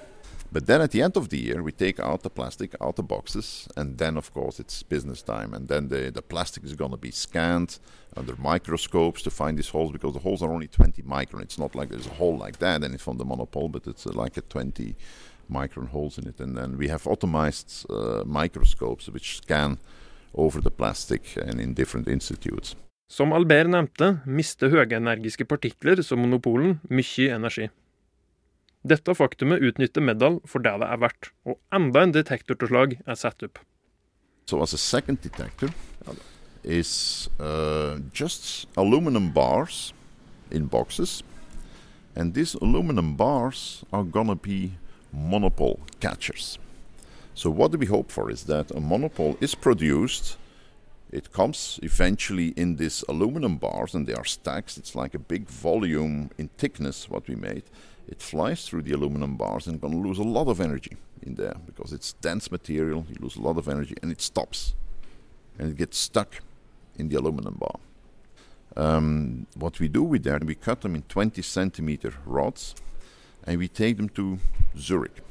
But 0.52 0.66
then 0.66 0.82
at 0.82 0.92
the 0.92 1.04
end 1.04 1.16
of 1.16 1.30
the 1.30 1.38
year, 1.38 1.62
we 1.62 1.72
take 1.72 2.00
out 2.00 2.24
the 2.24 2.30
plastic 2.30 2.74
out 2.82 2.96
the 2.96 3.04
boxes, 3.04 3.68
and 3.76 3.98
then 4.00 4.18
of 4.18 4.34
course 4.34 4.60
it's 4.60 4.82
business 4.82 5.22
time. 5.22 5.54
And 5.54 5.68
then 5.68 5.90
the, 5.90 6.10
the 6.12 6.24
plastic 6.24 6.64
is 6.64 6.74
going 6.74 6.92
to 6.92 6.98
be 6.98 7.12
scanned 7.12 7.78
under 8.18 8.36
microscopes 8.38 9.22
to 9.24 9.30
find 9.30 9.58
these 9.58 9.70
holes 9.70 9.92
because 9.92 10.14
the 10.14 10.20
holes 10.20 10.42
are 10.42 10.52
only 10.52 10.68
20 10.68 11.04
micron. 11.04 11.44
It's 11.44 11.60
not 11.60 11.76
like 11.76 11.90
there's 11.90 12.08
a 12.08 12.16
hole 12.16 12.36
like 12.36 12.58
that 12.60 12.84
and 12.84 12.96
it's 12.96 13.04
from 13.04 13.18
the 13.18 13.26
monopole, 13.26 13.70
but 13.70 13.86
it's 13.86 14.08
uh, 14.08 14.12
like 14.14 14.38
a 14.38 14.42
20 14.42 14.96
micron 15.50 15.90
holes 15.90 16.18
in 16.18 16.28
it. 16.28 16.40
And 16.40 16.58
then 16.58 16.78
we 16.78 16.88
have 16.88 17.04
automized 17.04 17.86
uh, 17.90 18.24
microscopes 18.26 19.10
which 19.10 19.38
scan 19.38 19.78
over 20.34 20.62
the 20.62 20.72
plastic 20.72 21.36
and 21.38 21.60
in 21.60 21.74
different 21.74 22.08
institutes. 22.08 22.76
Som 23.10 23.34
Albert 23.34 23.72
nevnte, 23.74 24.20
mister 24.30 24.70
høyenergiske 24.70 25.48
partikler 25.50 26.04
som 26.06 26.22
monopolen 26.22 26.78
mye 26.94 27.32
energi. 27.34 27.70
Dette 28.86 29.16
faktumet 29.18 29.64
utnytter 29.66 30.06
Meddal 30.06 30.38
for 30.46 30.62
det 30.64 30.76
det 30.80 30.88
er 30.88 31.02
verdt, 31.02 31.32
og 31.44 31.58
enda 31.74 32.04
en 32.06 32.14
detektortilslag 32.14 33.00
er 33.02 33.18
satt 33.18 33.42
opp. 33.44 33.58
So 34.46 34.62
as 34.62 34.74
a 34.74 34.78
second 34.78 35.22
detector 35.22 35.74
is 36.64 37.30
uh, 37.40 37.98
just 38.14 38.68
aluminum 38.78 39.32
bars 39.34 39.92
in 40.52 40.68
boxes, 40.68 41.24
and 42.16 42.36
these 42.36 42.56
aluminum 42.62 43.16
bars 43.18 43.84
are 43.92 44.04
gonna 44.04 44.36
be 44.36 44.78
monopole 45.12 45.80
catchers. 46.00 46.58
So 47.34 47.50
what 47.50 47.72
do 47.72 47.78
we 47.78 47.86
hope 47.86 48.12
for 48.12 48.30
is 48.30 48.44
that 48.44 48.72
a 48.72 48.80
monopole 48.80 49.38
is 49.40 49.56
produced. 49.56 50.38
It 51.12 51.32
comes 51.32 51.80
eventually 51.82 52.50
in 52.50 52.76
these 52.76 53.04
aluminum 53.08 53.58
bars, 53.58 53.96
and 53.96 54.06
they 54.06 54.14
are 54.14 54.26
stacks. 54.26 54.78
It's 54.78 54.96
like 54.96 55.14
a 55.16 55.20
big 55.20 55.48
volume 55.48 56.32
in 56.38 56.50
thickness 56.58 57.10
what 57.10 57.28
we 57.28 57.36
made. 57.36 57.64
It 58.08 58.22
flies 58.22 58.68
through 58.68 58.84
the 58.84 58.92
aluminum 58.92 59.38
bars 59.38 59.68
and 59.68 59.80
going 59.80 59.94
to 59.94 60.08
lose 60.08 60.20
a 60.20 60.24
lot 60.24 60.48
of 60.48 60.60
energy 60.60 60.98
in 61.22 61.36
there 61.36 61.56
because 61.66 61.94
it's 61.94 62.14
dense 62.14 62.52
material. 62.52 63.06
You 63.10 63.16
lose 63.20 63.36
a 63.38 63.42
lot 63.42 63.58
of 63.58 63.68
energy, 63.68 63.96
and 64.02 64.12
it 64.12 64.22
stops, 64.22 64.76
and 65.58 65.72
it 65.72 65.78
gets 65.78 65.98
stuck 65.98 66.42
in 66.98 67.10
the 67.10 67.16
aluminum 67.16 67.56
bar. 67.56 67.80
Um, 68.76 69.48
what 69.56 69.80
we 69.80 69.88
do 69.88 70.04
with 70.04 70.24
that, 70.24 70.44
we 70.44 70.56
cut 70.56 70.82
them 70.82 70.96
in 70.96 71.02
20 71.04 71.42
centimeter 71.42 72.14
rods, 72.26 72.76
and 73.46 73.58
we 73.58 73.68
take 73.68 73.98
them 73.98 74.10
to 74.10 74.40
Zurich. 74.78 75.22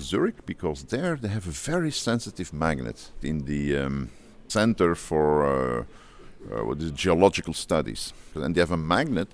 Zurich 0.00 0.44
because 0.46 0.84
there 0.84 1.16
they 1.16 1.28
have 1.28 1.46
a 1.46 1.50
very 1.50 1.90
sensitive 1.90 2.52
magnet 2.52 3.10
in 3.22 3.44
the 3.44 3.76
um, 3.76 4.10
center 4.48 4.94
for 4.94 5.26
uh, 5.44 5.84
uh, 6.50 6.64
what 6.64 6.78
is 6.78 6.90
geological 6.90 7.54
studies, 7.54 8.12
and 8.34 8.54
they 8.54 8.60
have 8.60 8.72
a 8.72 8.76
magnet, 8.76 9.28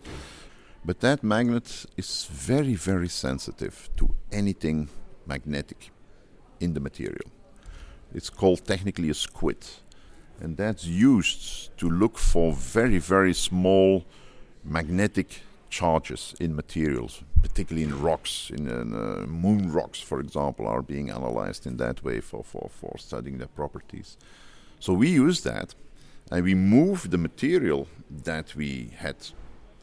but 0.84 1.00
that 1.00 1.22
magnet 1.22 1.86
is 1.96 2.26
very 2.30 2.74
very 2.74 3.08
sensitive 3.08 3.88
to 3.96 4.14
anything 4.30 4.88
magnetic 5.26 5.90
in 6.60 6.74
the 6.74 6.80
material. 6.80 7.30
It's 8.14 8.30
called 8.30 8.66
technically 8.66 9.10
a 9.10 9.14
squid, 9.14 9.64
and 10.40 10.56
that's 10.56 10.84
used 10.84 11.76
to 11.78 11.88
look 11.88 12.18
for 12.18 12.52
very 12.52 12.98
very 12.98 13.34
small 13.34 14.04
magnetic 14.62 15.42
charges 15.70 16.34
in 16.40 16.54
materials, 16.54 17.22
particularly 17.42 17.84
in 17.84 18.02
rocks. 18.02 18.50
In 18.50 18.68
uh, 18.68 19.26
moon 19.26 19.72
rocks, 19.72 20.00
for 20.00 20.20
example, 20.20 20.66
are 20.66 20.82
being 20.82 21.10
analyzed 21.10 21.66
in 21.66 21.76
that 21.78 22.04
way 22.04 22.20
for, 22.20 22.44
for, 22.44 22.68
for 22.68 22.98
studying 22.98 23.38
their 23.38 23.48
properties. 23.48 24.16
So 24.80 24.92
we 24.92 25.08
use 25.08 25.42
that 25.42 25.74
and 26.30 26.44
we 26.44 26.54
move 26.54 27.10
the 27.10 27.18
material 27.18 27.88
that 28.10 28.54
we 28.54 28.90
had 28.96 29.16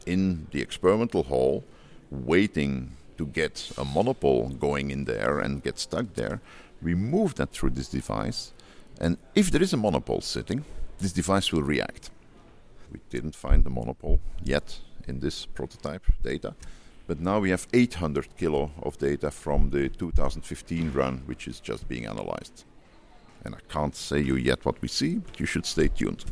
in 0.06 0.46
the 0.52 0.62
experimental 0.62 1.24
hall, 1.24 1.64
waiting 2.10 2.96
to 3.18 3.26
get 3.26 3.70
a 3.76 3.84
monopole 3.84 4.48
going 4.48 4.90
in 4.90 5.04
there 5.04 5.40
and 5.40 5.62
get 5.62 5.78
stuck 5.78 6.14
there. 6.14 6.40
We 6.80 6.94
move 6.94 7.34
that 7.34 7.50
through 7.50 7.70
this 7.70 7.88
device, 7.88 8.52
and 9.00 9.18
if 9.34 9.50
there 9.50 9.62
is 9.62 9.72
a 9.72 9.76
monopole 9.76 10.20
sitting, 10.20 10.64
this 11.00 11.12
device 11.12 11.52
will 11.52 11.62
react. 11.62 12.10
We 12.92 13.00
didn't 13.10 13.34
find 13.34 13.64
the 13.64 13.70
monopole 13.70 14.20
yet, 14.42 14.80
in 15.08 15.20
this 15.20 15.46
prototype 15.46 16.04
data. 16.22 16.54
But 17.06 17.20
now 17.20 17.40
we 17.40 17.50
have 17.50 17.66
800 17.72 18.36
kilo 18.36 18.70
of 18.82 18.98
data 18.98 19.30
from 19.30 19.70
the 19.70 19.88
2015 19.88 20.92
run, 20.92 21.22
which 21.26 21.48
is 21.48 21.58
just 21.58 21.88
being 21.88 22.06
analyzed. 22.06 22.64
And 23.44 23.54
I 23.54 23.60
can't 23.68 23.96
say 23.96 24.20
you 24.20 24.36
yet 24.36 24.64
what 24.64 24.80
we 24.82 24.88
see, 24.88 25.16
but 25.16 25.40
you 25.40 25.46
should 25.46 25.64
stay 25.64 25.88
tuned. 25.88 26.24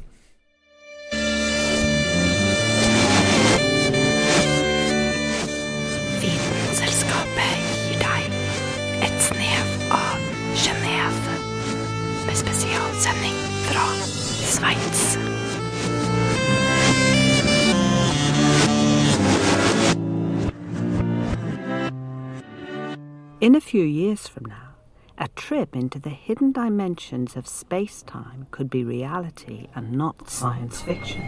In 23.46 23.54
a 23.54 23.60
few 23.60 23.84
years 23.84 24.26
from 24.26 24.46
now, 24.46 24.74
a 25.18 25.28
trip 25.28 25.76
into 25.76 26.00
the 26.00 26.10
hidden 26.10 26.50
dimensions 26.50 27.36
of 27.36 27.46
space 27.46 28.02
time 28.02 28.48
could 28.50 28.68
be 28.68 28.82
reality 28.82 29.68
and 29.72 29.92
not 29.92 30.28
science 30.28 30.80
fiction. 30.80 31.22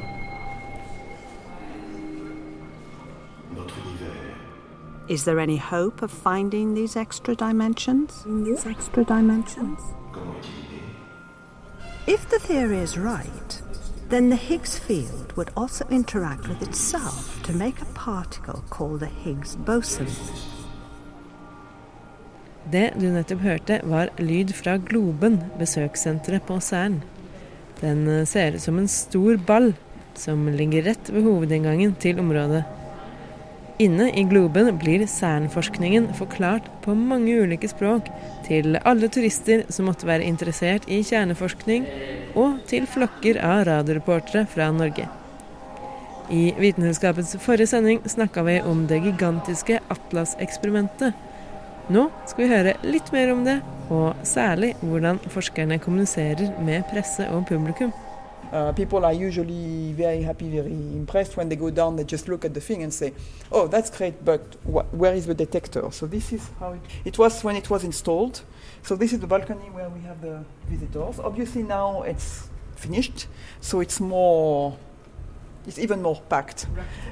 Is 5.06 5.26
there 5.26 5.38
any 5.38 5.58
hope 5.58 6.02
of 6.02 6.10
finding 6.10 6.74
these 6.74 6.96
extra 6.96 7.36
dimensions? 7.36 8.24
These 8.26 8.66
extra 8.66 9.04
dimensions? 9.04 9.78
If 12.08 12.28
the 12.30 12.40
theory 12.40 12.78
is 12.78 12.98
right, 12.98 13.62
then 14.08 14.28
the 14.28 14.34
Higgs 14.34 14.76
field 14.76 15.34
would 15.36 15.52
also 15.56 15.86
interact 15.88 16.48
with 16.48 16.62
itself 16.62 17.40
to 17.44 17.52
make 17.52 17.80
a 17.80 17.92
particle 17.94 18.64
called 18.70 18.98
the 18.98 19.06
Higgs 19.06 19.54
boson. 19.54 20.08
Det 22.68 22.88
du 23.00 23.06
nettopp 23.08 23.40
hørte, 23.46 23.78
var 23.88 24.10
lyd 24.20 24.50
fra 24.56 24.74
Globen, 24.76 25.38
besøkssenteret 25.56 26.44
på 26.44 26.58
Cern. 26.60 26.98
Den 27.80 28.02
eh, 28.10 28.26
ser 28.28 28.58
ut 28.58 28.64
som 28.64 28.80
en 28.80 28.90
stor 28.92 29.38
ball 29.48 29.70
som 30.18 30.42
ligger 30.52 30.84
rett 30.90 31.08
ved 31.14 31.24
hovedinngangen 31.24 31.94
til 32.02 32.18
området. 32.20 32.64
Inne 33.80 34.08
i 34.10 34.24
Globen 34.26 34.72
blir 34.82 35.04
Cern-forskningen 35.06 36.10
forklart 36.18 36.66
på 36.84 36.96
mange 36.98 37.36
ulike 37.38 37.70
språk 37.70 38.10
til 38.48 38.74
alle 38.82 39.08
turister 39.14 39.62
som 39.72 39.86
måtte 39.88 40.08
være 40.08 40.26
interessert 40.26 40.88
i 40.90 40.98
kjerneforskning, 41.06 41.86
og 42.34 42.58
til 42.68 42.88
flokker 42.90 43.38
av 43.38 43.62
radioreportere 43.70 44.44
fra 44.50 44.68
Norge. 44.74 45.06
I 46.28 46.50
vitenskapets 46.58 47.38
forrige 47.40 47.70
sending 47.70 48.02
snakka 48.04 48.42
vi 48.44 48.58
om 48.66 48.82
det 48.90 49.00
gigantiske 49.06 49.78
Atlas-eksperimentet. 49.94 51.14
Nå 51.88 52.10
skal 52.28 52.44
vi 52.44 52.48
høre 52.52 52.72
litt 52.84 53.08
mer 53.14 53.30
om 53.32 53.46
det, 53.46 53.62
og 53.88 54.18
særlig 54.28 54.74
hvordan 54.82 55.18
forskerne 55.32 55.78
kommuniserer 55.80 56.50
med 56.60 56.82
presse 56.90 57.24
og 57.32 57.46
publikum. 57.48 57.92
Uh, 58.52 58.72
people 58.72 59.04
are 59.04 59.12
usually 59.12 59.92
very 59.92 60.22
happy, 60.22 60.48
very 60.50 60.72
impressed 60.96 61.36
when 61.36 61.48
they 61.48 61.56
go 61.56 61.70
down. 61.70 61.96
They 61.96 62.04
just 62.12 62.28
look 62.28 62.44
at 62.44 62.52
the 62.52 62.60
thing 62.60 62.82
and 62.82 62.92
say, 62.92 63.12
"Oh, 63.50 63.68
that's 63.68 63.90
great, 63.98 64.24
but 64.24 64.40
wh- 64.64 65.00
where 65.00 65.14
is 65.16 65.24
the 65.24 65.34
detector?" 65.34 65.90
So 65.90 66.06
this 66.06 66.32
is 66.32 66.42
how 66.60 66.72
it, 66.72 66.80
it 67.04 67.18
was 67.18 67.44
when 67.44 67.56
it 67.56 67.70
was 67.70 67.84
installed. 67.84 68.40
So 68.82 68.96
this 68.96 69.12
is 69.12 69.20
the 69.20 69.26
balcony 69.26 69.70
where 69.74 69.88
we 69.88 70.00
have 70.06 70.20
the 70.22 70.44
visitors. 70.70 71.18
Obviously 71.18 71.62
finished, 72.76 73.28
so 73.60 73.80
it's 73.80 74.00
more. 74.00 74.72
It's 75.68 75.78
even 75.78 76.00
more 76.00 76.20
packed. 76.28 76.66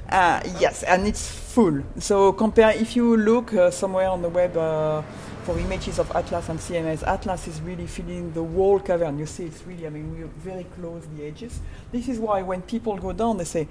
Uh, 0.08 0.40
yes, 0.58 0.82
and 0.82 1.06
it's 1.06 1.28
full. 1.28 1.82
So 1.98 2.32
compare 2.32 2.70
if 2.70 2.96
you 2.96 3.16
look 3.16 3.52
uh, 3.52 3.70
somewhere 3.70 4.08
on 4.08 4.22
the 4.22 4.30
web 4.30 4.56
uh, 4.56 5.02
for 5.44 5.58
images 5.58 5.98
of 5.98 6.10
Atlas 6.16 6.48
and 6.48 6.58
CMS. 6.58 7.06
Atlas 7.06 7.46
is 7.48 7.60
really 7.60 7.86
filling 7.86 8.32
the 8.32 8.42
whole 8.42 8.80
cavern. 8.80 9.18
You 9.18 9.26
see, 9.26 9.44
it's 9.44 9.62
really, 9.66 9.86
I 9.86 9.90
mean, 9.90 10.18
we're 10.18 10.26
very 10.52 10.64
close 10.64 11.04
the 11.16 11.26
edges. 11.26 11.60
This 11.92 12.08
is 12.08 12.18
why 12.18 12.40
when 12.42 12.62
people 12.62 12.96
go 12.96 13.12
down, 13.12 13.36
they 13.36 13.44
say, 13.44 13.68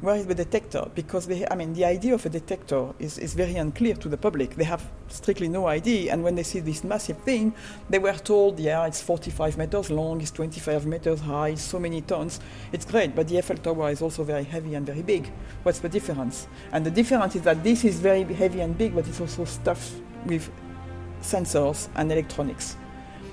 where 0.00 0.16
is 0.16 0.26
the 0.26 0.34
detector? 0.34 0.86
Because 0.94 1.26
they, 1.26 1.46
I 1.50 1.54
mean, 1.54 1.72
the 1.72 1.84
idea 1.84 2.14
of 2.14 2.26
a 2.26 2.28
detector 2.28 2.92
is, 2.98 3.18
is 3.18 3.32
very 3.34 3.56
unclear 3.56 3.94
to 3.94 4.08
the 4.08 4.16
public. 4.16 4.54
They 4.54 4.64
have 4.64 4.82
strictly 5.08 5.48
no 5.48 5.66
idea. 5.66 6.12
And 6.12 6.22
when 6.22 6.34
they 6.34 6.42
see 6.42 6.60
this 6.60 6.84
massive 6.84 7.16
thing, 7.18 7.54
they 7.88 7.98
were 7.98 8.12
told, 8.12 8.60
yeah, 8.60 8.86
it's 8.86 9.00
45 9.00 9.56
meters 9.56 9.90
long, 9.90 10.20
it's 10.20 10.30
25 10.30 10.86
meters 10.86 11.20
high, 11.20 11.54
so 11.54 11.78
many 11.78 12.02
tons. 12.02 12.40
It's 12.72 12.84
great, 12.84 13.14
but 13.14 13.28
the 13.28 13.38
Eiffel 13.38 13.56
Tower 13.56 13.90
is 13.90 14.02
also 14.02 14.22
very 14.22 14.44
heavy 14.44 14.74
and 14.74 14.84
very 14.84 15.02
big. 15.02 15.32
What's 15.62 15.78
the 15.78 15.88
difference? 15.88 16.46
And 16.72 16.84
the 16.84 16.90
difference 16.90 17.34
is 17.34 17.42
that 17.42 17.64
this 17.64 17.84
is 17.84 17.98
very 17.98 18.24
heavy 18.24 18.60
and 18.60 18.76
big, 18.76 18.94
but 18.94 19.08
it's 19.08 19.20
also 19.20 19.46
stuffed 19.46 19.92
with 20.26 20.50
sensors 21.22 21.88
and 21.94 22.12
electronics. 22.12 22.76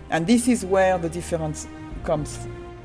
And 0.10 0.26
this 0.26 0.48
is 0.48 0.66
where 0.66 0.98
the 0.98 1.10
difference 1.10 1.68
comes. 2.06 2.40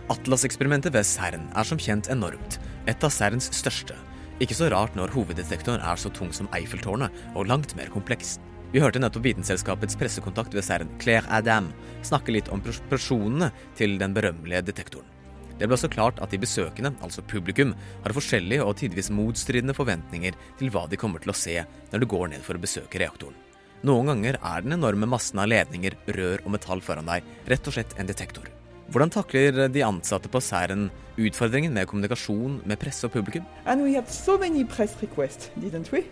Atlas-eksperimentet 0.08 0.92
ved 0.92 1.04
CERN 1.04 1.50
er 1.56 1.62
som 1.68 1.78
kjent 1.78 2.08
enormt. 2.08 2.58
Et 2.88 3.04
av 3.04 3.12
CERNs 3.12 3.50
største. 3.52 3.96
Ikke 4.40 4.56
så 4.56 4.70
rart 4.72 4.94
når 4.96 5.12
hoveddetektoren 5.12 5.82
er 5.84 5.98
så 6.00 6.08
tung 6.14 6.30
som 6.32 6.48
Eiffeltårnet, 6.56 7.12
og 7.36 7.50
langt 7.50 7.74
mer 7.76 7.90
kompleks. 7.92 8.38
Vi 8.72 8.80
hørte 8.80 9.00
nettopp 9.02 9.26
Vitenselskapets 9.26 9.96
pressekontakt 10.00 10.56
ved 10.56 10.64
CERN, 10.64 10.90
Claire 11.02 11.28
Adam, 11.28 11.68
snakke 12.06 12.32
litt 12.32 12.48
om 12.52 12.62
proporsjonene 12.64 13.50
til 13.76 13.98
den 14.00 14.16
berømmelige 14.16 14.64
detektoren. 14.70 15.08
Det 15.58 15.66
ble 15.66 15.74
også 15.74 15.90
klart 15.90 16.20
at 16.22 16.30
de 16.32 16.40
besøkende, 16.40 16.94
altså 17.02 17.24
publikum, 17.26 17.74
har 18.04 18.14
forskjellige 18.14 18.64
og 18.64 18.76
tidvis 18.78 19.10
motstridende 19.12 19.74
forventninger 19.76 20.36
til 20.60 20.70
hva 20.72 20.86
de 20.88 21.00
kommer 21.00 21.20
til 21.24 21.34
å 21.34 21.36
se 21.36 21.56
når 21.90 22.04
du 22.04 22.08
går 22.08 22.30
ned 22.32 22.46
for 22.46 22.56
å 22.56 22.62
besøke 22.62 23.02
reaktoren. 23.02 23.36
Noen 23.88 24.10
ganger 24.10 24.38
er 24.38 24.62
den 24.64 24.78
enorme 24.78 25.06
massen 25.10 25.42
av 25.42 25.50
ledninger, 25.50 25.98
rør 26.14 26.44
og 26.44 26.54
metall 26.54 26.80
foran 26.82 27.10
deg 27.10 27.26
rett 27.50 27.68
og 27.68 27.76
slett 27.76 27.98
en 27.98 28.08
detektor. 28.08 28.48
Hvordan 28.88 29.10
takler 29.10 29.68
de 29.68 29.82
ansatte 29.84 30.30
på 30.32 30.40
Særen 30.40 30.86
utfordringen 31.20 31.74
med 31.74 31.86
kommunikasjon 31.86 32.62
med 32.64 32.76
presse 32.80 33.04
og 33.06 33.10
publikum? 33.12 33.42
And 33.66 33.82
we 33.82 33.92
had 33.92 34.08
so 34.08 34.38
many 34.38 34.64
press 34.64 34.96
requests, 35.02 35.50
didn't 35.60 35.92
we? 35.92 36.04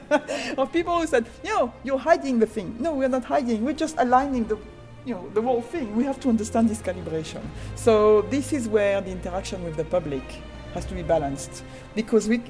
of 0.58 0.70
people 0.70 0.92
who 0.92 1.06
said, 1.06 1.24
"No, 1.44 1.70
you're 1.84 1.98
hiding 1.98 2.38
the 2.38 2.46
thing." 2.46 2.76
No, 2.80 2.92
we're 2.94 3.08
not 3.08 3.24
hiding. 3.24 3.64
We're 3.64 3.80
just 3.80 3.96
aligning 3.98 4.48
the, 4.48 4.56
you 5.06 5.14
know, 5.14 5.30
the 5.34 5.42
whole 5.42 5.62
thing. 5.62 5.96
We 5.96 6.04
have 6.04 6.20
to 6.20 6.28
understand 6.28 6.68
this 6.68 6.80
calibration. 6.80 7.42
So 7.74 8.22
this 8.30 8.52
is 8.52 8.68
where 8.68 9.00
the 9.00 9.10
interaction 9.10 9.64
with 9.64 9.76
the 9.76 9.84
public 9.84 10.22
has 10.74 10.84
to 10.84 10.94
be 10.94 11.02
balanced 11.02 11.64
because 11.94 12.28
we. 12.28 12.40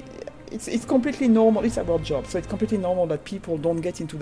It's, 0.51 0.67
it's 0.67 0.85
completely 0.85 1.27
normal. 1.27 1.63
It's 1.65 1.79
our 1.79 1.99
job, 1.99 2.27
so 2.27 2.37
it's 2.37 2.47
completely 2.47 2.77
normal 2.77 3.07
that 3.07 3.23
people 3.25 3.57
don't 3.57 3.81
get 3.81 4.01
into 4.01 4.17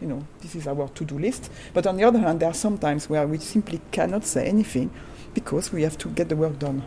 you 0.00 0.08
know, 0.08 0.22
this 0.40 0.54
is 0.54 0.66
our 0.66 0.88
to-do 0.88 1.18
list. 1.18 1.50
But 1.72 1.86
on 1.86 1.96
the 1.96 2.04
other 2.04 2.18
hand, 2.18 2.40
there 2.40 2.50
are 2.50 2.54
some 2.54 2.78
times 2.78 3.08
where 3.08 3.26
we 3.26 3.38
simply 3.38 3.80
cannot 3.90 4.24
say 4.24 4.46
anything 4.48 4.90
because 5.34 5.72
we 5.72 5.82
have 5.82 5.98
to 5.98 6.08
get 6.10 6.28
the 6.28 6.36
work 6.36 6.58
done. 6.58 6.82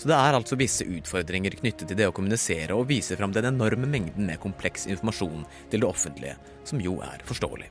Så 0.00 0.08
det 0.08 0.16
er 0.16 0.32
altså 0.32 0.56
visse 0.56 0.84
utfordringer 0.88 1.52
knyttet 1.58 1.90
til 1.90 1.98
det 1.98 2.06
å 2.08 2.12
kommunisere 2.16 2.72
og 2.72 2.86
vise 2.88 3.18
fram 3.20 3.34
den 3.36 3.50
enorme 3.50 3.84
mengden 3.84 4.30
med 4.30 4.40
kompleks 4.40 4.86
informasjon 4.88 5.42
til 5.68 5.82
det 5.82 5.88
offentlige, 5.90 6.38
som 6.64 6.80
jo 6.80 6.94
er 7.04 7.20
forståelig. 7.28 7.68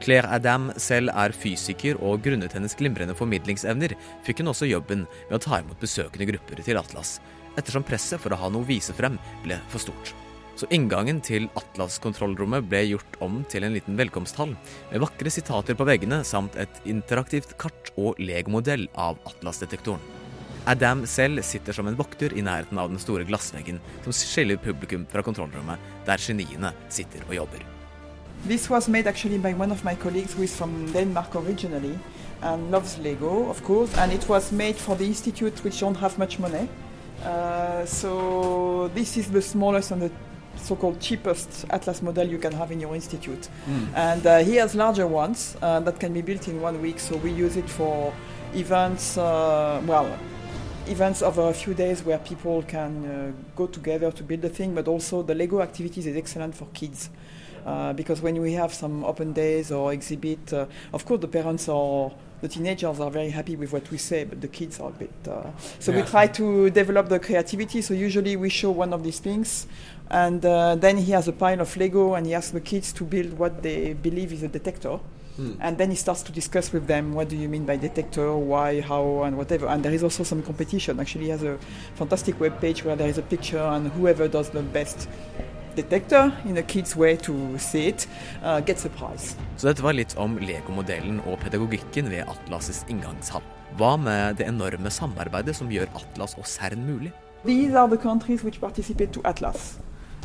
Claire 0.00 0.30
Adam 0.32 0.70
selv 0.80 1.12
er 1.12 1.36
fysiker, 1.36 2.00
og 2.00 2.22
grunnet 2.24 2.56
hennes 2.56 2.72
glimrende 2.80 3.12
formidlingsevner 3.18 3.92
fikk 4.24 4.40
hun 4.40 4.54
også 4.54 4.70
jobben 4.70 5.04
med 5.04 5.36
å 5.36 5.42
ta 5.44 5.60
imot 5.60 5.84
besøkende 5.84 6.30
grupper 6.32 6.64
til 6.64 6.80
Atlas, 6.80 7.18
ettersom 7.60 7.84
presset 7.84 8.24
for 8.24 8.32
å 8.32 8.40
ha 8.40 8.48
noe 8.48 8.64
å 8.64 8.70
vise 8.70 8.96
frem 8.96 9.20
ble 9.44 9.60
for 9.68 9.84
stort. 9.84 10.16
Så 10.60 10.66
inngangen 10.68 11.22
til 11.24 11.46
Atlas-kontrollrommet 11.56 12.66
ble 12.68 12.82
gjort 12.90 13.14
om 13.24 13.38
til 13.48 13.64
en 13.64 13.72
liten 13.72 13.96
velkomsthall, 13.96 14.50
med 14.90 15.00
vakre 15.00 15.32
sitater 15.32 15.72
på 15.78 15.86
veggene 15.88 16.18
samt 16.26 16.58
et 16.60 16.82
interaktivt 16.84 17.54
kart 17.62 17.88
og 17.96 18.20
legomodell 18.20 18.84
av 18.92 19.16
Atlas-detektoren. 19.30 20.02
Adam 20.68 21.06
selv 21.08 21.40
sitter 21.48 21.72
som 21.72 21.88
en 21.88 21.96
vokter 21.96 22.36
i 22.36 22.44
nærheten 22.44 22.76
av 22.76 22.92
den 22.92 23.00
store 23.00 23.24
glassveggen 23.24 23.80
som 24.04 24.12
skiller 24.12 24.60
publikum 24.60 25.08
fra 25.08 25.24
kontrollrommet, 25.24 25.80
der 26.04 26.20
geniene 26.20 26.74
sitter 26.92 27.24
og 27.30 27.38
jobber. 27.38 27.64
This 28.44 28.68
was 28.68 28.88
made 28.88 29.08
actually 29.08 29.38
by 29.38 29.54
one 29.56 29.72
of 29.72 29.82
my 29.82 29.94
colleagues 29.94 30.36
who 30.36 30.44
is 30.44 30.52
from 30.52 30.92
Denmark 30.92 31.40
originally 31.40 31.96
and 32.42 32.70
loves 32.70 32.98
Lego, 32.98 33.48
of 33.48 33.64
course. 33.64 33.96
And 33.96 34.12
it 34.12 34.28
was 34.28 34.52
made 34.52 34.76
for 34.76 34.94
the 34.94 35.06
institute 35.06 35.64
which 35.64 35.80
don't 35.80 35.96
have 35.96 36.18
much 36.18 36.38
money. 36.38 36.68
Uh, 37.24 37.86
so 37.86 38.90
this 38.94 39.16
is 39.16 39.30
the 39.30 39.40
smallest 39.40 39.90
and 39.92 40.02
the 40.02 40.10
so-called 40.60 41.00
cheapest 41.00 41.64
Atlas 41.70 42.02
model 42.02 42.26
you 42.26 42.38
can 42.38 42.52
have 42.52 42.70
in 42.72 42.80
your 42.80 42.94
institute. 42.94 43.48
And 43.94 44.26
uh, 44.26 44.38
he 44.38 44.56
has 44.56 44.74
larger 44.74 45.06
ones 45.06 45.56
uh, 45.62 45.80
that 45.80 45.98
can 46.00 46.12
be 46.12 46.22
built 46.22 46.48
in 46.48 46.60
one 46.60 46.80
week. 46.80 47.00
So 47.00 47.16
we 47.16 47.30
use 47.30 47.56
it 47.56 47.68
for 47.68 48.12
events. 48.54 49.16
Uh, 49.18 49.82
well, 49.86 50.18
events 50.86 51.22
over 51.22 51.48
a 51.48 51.54
few 51.54 51.74
days 51.74 52.02
where 52.04 52.18
people 52.18 52.62
can 52.62 53.04
uh, 53.04 53.32
go 53.56 53.66
together 53.66 54.10
to 54.10 54.22
build 54.22 54.44
a 54.44 54.48
thing, 54.48 54.74
but 54.74 54.88
also 54.88 55.22
the 55.22 55.34
Lego 55.34 55.60
activities 55.60 56.06
is 56.06 56.16
excellent 56.16 56.54
for 56.54 56.66
kids. 56.74 57.10
Uh, 57.64 57.92
because 57.92 58.22
when 58.22 58.40
we 58.40 58.54
have 58.54 58.72
some 58.72 59.04
open 59.04 59.32
days 59.32 59.70
or 59.70 59.92
exhibit, 59.92 60.52
uh, 60.52 60.64
of 60.94 61.04
course 61.04 61.20
the 61.20 61.28
parents 61.28 61.68
are, 61.68 62.10
the 62.40 62.48
teenagers 62.48 62.98
are 62.98 63.10
very 63.10 63.28
happy 63.28 63.54
with 63.54 63.70
what 63.70 63.88
we 63.90 63.98
say, 63.98 64.24
but 64.24 64.40
the 64.40 64.48
kids 64.48 64.80
are 64.80 64.88
a 64.88 64.92
bit. 64.92 65.12
Uh, 65.28 65.42
so 65.78 65.92
we 65.92 66.00
try 66.02 66.26
to 66.26 66.70
develop 66.70 67.10
the 67.10 67.18
creativity. 67.18 67.82
So 67.82 67.92
usually 67.92 68.34
we 68.36 68.48
show 68.48 68.70
one 68.70 68.94
of 68.94 69.02
these 69.02 69.18
things, 69.18 69.66
and 70.10 70.44
uh, 70.44 70.74
then 70.74 70.96
he 70.98 71.12
has 71.12 71.28
a 71.28 71.32
pile 71.32 71.60
of 71.60 71.76
Lego, 71.76 72.14
and 72.14 72.26
he 72.26 72.34
asks 72.34 72.50
the 72.50 72.60
kids 72.60 72.92
to 72.94 73.04
build 73.04 73.38
what 73.38 73.62
they 73.62 73.94
believe 73.94 74.32
is 74.32 74.42
a 74.42 74.48
detector. 74.48 74.98
And 75.60 75.78
then 75.78 75.88
he 75.90 75.96
starts 75.96 76.22
to 76.24 76.32
discuss 76.32 76.70
with 76.70 76.86
them 76.86 77.14
what 77.14 77.30
do 77.30 77.36
you 77.36 77.48
mean 77.48 77.64
by 77.64 77.78
detector, 77.78 78.36
why, 78.36 78.82
how, 78.82 79.22
and 79.22 79.38
whatever. 79.38 79.68
And 79.68 79.82
there 79.82 79.94
is 79.94 80.02
also 80.02 80.22
some 80.22 80.42
competition. 80.42 81.00
Actually, 81.00 81.24
he 81.24 81.30
has 81.30 81.42
a 81.42 81.56
fantastic 81.94 82.38
web 82.38 82.60
page 82.60 82.84
where 82.84 82.94
there 82.94 83.08
is 83.08 83.16
a 83.16 83.22
picture, 83.22 83.62
and 83.62 83.88
whoever 83.92 84.28
does 84.28 84.50
the 84.50 84.60
best 84.60 85.08
detector 85.76 86.32
in 86.44 86.58
a 86.58 86.62
kid's 86.62 86.94
way 86.94 87.16
to 87.16 87.58
see 87.58 87.86
it 87.86 88.06
uh, 88.42 88.60
gets 88.60 88.84
a 88.84 88.90
prize. 88.90 89.36
Så 89.56 89.70
dette 89.70 89.82
var 89.82 89.96
litt 89.96 90.12
om 90.18 90.36
Lego-modellen 90.38 91.20
og 91.24 91.38
pedagogikken 91.40 92.10
ved 92.10 92.28
Atlas' 92.28 92.84
inngangshall. 92.88 93.42
Hva 93.78 93.96
med 93.96 94.42
det 94.42 94.48
enorme 94.50 94.90
samarbeidet 94.90 95.56
som 95.56 95.70
gjør 95.70 95.88
Atlas 95.94 96.34
og 96.36 96.44
CERN 96.44 96.84
mulig? 96.84 97.12
These 97.46 97.78
are 97.78 97.88
the 97.88 97.96
countries 97.96 98.44
which 98.44 98.60
participate 98.60 99.14
to 99.16 99.22
Atlas. 99.24 99.78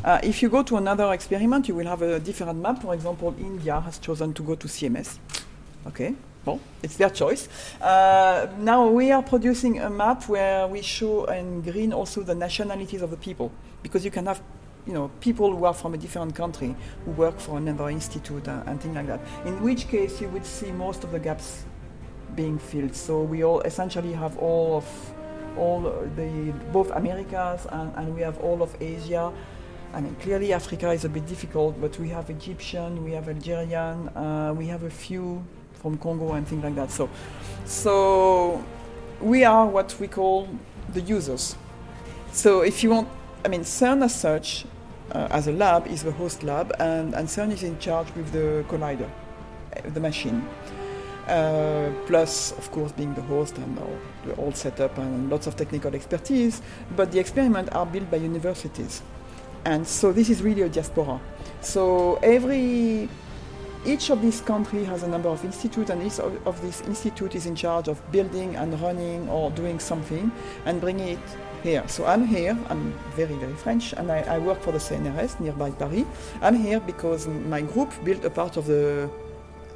Uh, 0.06 0.20
if 0.22 0.44
you 0.44 0.50
go 0.50 0.62
to 0.62 0.78
another 0.78 1.12
experiment, 1.14 1.68
you 1.68 1.74
will 1.74 1.88
have 1.88 2.04
a 2.04 2.20
different 2.20 2.60
map. 2.62 2.80
For 2.80 2.94
example, 2.94 3.34
India 3.40 3.80
has 3.82 3.98
chosen 3.98 4.36
to 4.36 4.44
go 4.44 4.54
to 4.54 4.68
CMS. 4.68 5.18
Okay, 5.88 6.14
well, 6.46 6.60
it's 6.84 6.96
their 6.98 7.10
choice. 7.10 7.50
Uh, 7.82 8.46
now 8.60 8.88
we 8.88 9.12
are 9.12 9.24
producing 9.24 9.80
a 9.80 9.90
map 9.90 10.30
where 10.30 10.68
we 10.68 10.84
show 10.84 11.26
in 11.26 11.64
green 11.64 11.92
also 11.92 12.22
the 12.22 12.36
nationalities 12.36 13.02
of 13.02 13.10
the 13.10 13.18
people, 13.18 13.52
because 13.82 14.06
you 14.06 14.12
can 14.12 14.28
have, 14.28 14.44
you 14.86 14.94
know, 14.94 15.10
people 15.22 15.56
who 15.56 15.66
are 15.66 15.74
from 15.74 15.96
a 15.96 15.98
different 15.98 16.36
country 16.36 16.76
who 17.04 17.12
work 17.12 17.40
for 17.40 17.58
another 17.58 17.90
institute 17.90 18.48
uh, 18.48 18.62
and 18.68 18.80
things 18.80 18.96
like 18.96 19.08
that. 19.08 19.22
In 19.48 19.60
which 19.64 19.88
case, 19.88 20.22
you 20.22 20.30
would 20.30 20.46
see 20.46 20.72
most 20.72 21.04
of 21.04 21.12
the 21.12 21.20
gaps 21.20 21.66
being 22.36 22.60
filled. 22.60 22.96
So 22.96 23.24
we 23.24 23.44
all 23.44 23.62
essentially 23.62 24.14
have 24.14 24.38
all 24.38 24.78
of 24.78 25.16
all 25.58 25.82
the 26.16 26.54
both 26.72 26.92
Americas 26.92 27.66
and, 27.72 27.92
and 27.96 28.14
we 28.14 28.22
have 28.22 28.38
all 28.40 28.62
of 28.62 28.76
Asia. 28.80 29.32
I 29.96 30.02
mean, 30.02 30.14
clearly 30.16 30.52
Africa 30.52 30.92
is 30.92 31.06
a 31.06 31.10
bit 31.10 31.26
difficult, 31.26 31.80
but 31.80 31.98
we 32.00 32.10
have 32.10 32.30
Egyptian, 32.30 33.02
we 33.06 33.14
have 33.14 33.30
Algerian, 33.30 34.10
uh, 34.10 34.54
we 34.54 34.68
have 34.68 34.84
a 34.84 34.90
few 34.90 35.42
from 35.82 35.98
Congo 35.98 36.34
and 36.34 36.46
things 36.46 36.62
like 36.66 36.76
that. 36.76 36.92
So, 36.92 37.10
so 37.64 38.62
we 39.22 39.46
are 39.46 39.66
what 39.66 39.96
we 39.98 40.10
call 40.10 40.50
the 40.94 41.00
users. 41.00 41.56
So 42.34 42.60
if 42.60 42.84
you 42.84 42.90
want, 42.90 43.08
I 43.46 43.48
mean, 43.48 43.62
CERN 43.62 44.04
as 44.04 44.14
such, 44.14 44.66
uh, 45.14 45.30
as 45.32 45.48
a 45.48 45.54
lab, 45.54 45.88
is 45.88 46.04
the 46.04 46.12
host 46.12 46.44
lab, 46.44 46.74
and, 46.78 47.14
and 47.14 47.26
CERN 47.26 47.54
is 47.54 47.64
in 47.64 47.80
charge 47.80 48.14
with 48.16 48.34
the 48.34 48.66
collider, 48.68 49.10
uh, 49.78 49.90
the 49.92 50.02
machine. 50.02 50.46
Uh, 51.28 51.90
plus, 52.06 52.52
of 52.58 52.70
course, 52.72 52.92
being 52.92 53.14
the 53.14 53.22
host 53.22 53.58
and 53.58 53.80
all, 53.80 53.98
the 54.26 54.34
all 54.34 54.52
setup 54.52 54.98
and 54.98 55.30
lots 55.30 55.48
of 55.48 55.56
technical 55.56 55.96
expertise. 55.96 56.62
But 56.98 57.14
the 57.14 57.20
experiments 57.20 57.72
are 57.72 57.86
built 57.86 58.12
by 58.12 58.18
universities, 58.18 59.02
and 59.66 59.86
so 59.88 60.12
this 60.12 60.30
is 60.30 60.42
really 60.42 60.62
a 60.62 60.70
diaspora. 60.70 61.20
So 61.62 62.16
every 62.22 63.10
each 63.86 64.10
of 64.10 64.20
these 64.22 64.42
countries 64.42 64.88
has 64.88 65.04
a 65.04 65.08
number 65.08 65.30
of 65.30 65.44
institutes, 65.46 65.90
and 65.90 66.02
each 66.02 66.20
of, 66.20 66.48
of 66.48 66.60
this 66.62 66.82
institute 66.82 67.36
is 67.36 67.46
in 67.46 67.56
charge 67.56 67.88
of 67.88 68.00
building 68.12 68.56
and 68.56 68.80
running 68.82 69.30
or 69.30 69.52
doing 69.52 69.80
something 69.80 70.32
and 70.66 70.82
bringing 70.82 71.10
it 71.10 71.20
here. 71.62 71.84
So 71.88 72.06
I'm 72.06 72.26
here. 72.26 72.58
I'm 72.70 72.94
very 73.16 73.36
very 73.36 73.54
French, 73.54 73.94
and 73.94 74.12
I, 74.12 74.20
I 74.22 74.40
work 74.40 74.62
for 74.62 74.72
the 74.72 74.80
CNRS 74.80 75.40
nearby 75.40 75.72
Paris. 75.72 76.06
I'm 76.42 76.56
here 76.56 76.80
because 76.80 77.28
my 77.28 77.62
group 77.62 77.92
built 78.04 78.24
a 78.26 78.30
part 78.30 78.58
of 78.58 78.66
the 78.68 79.10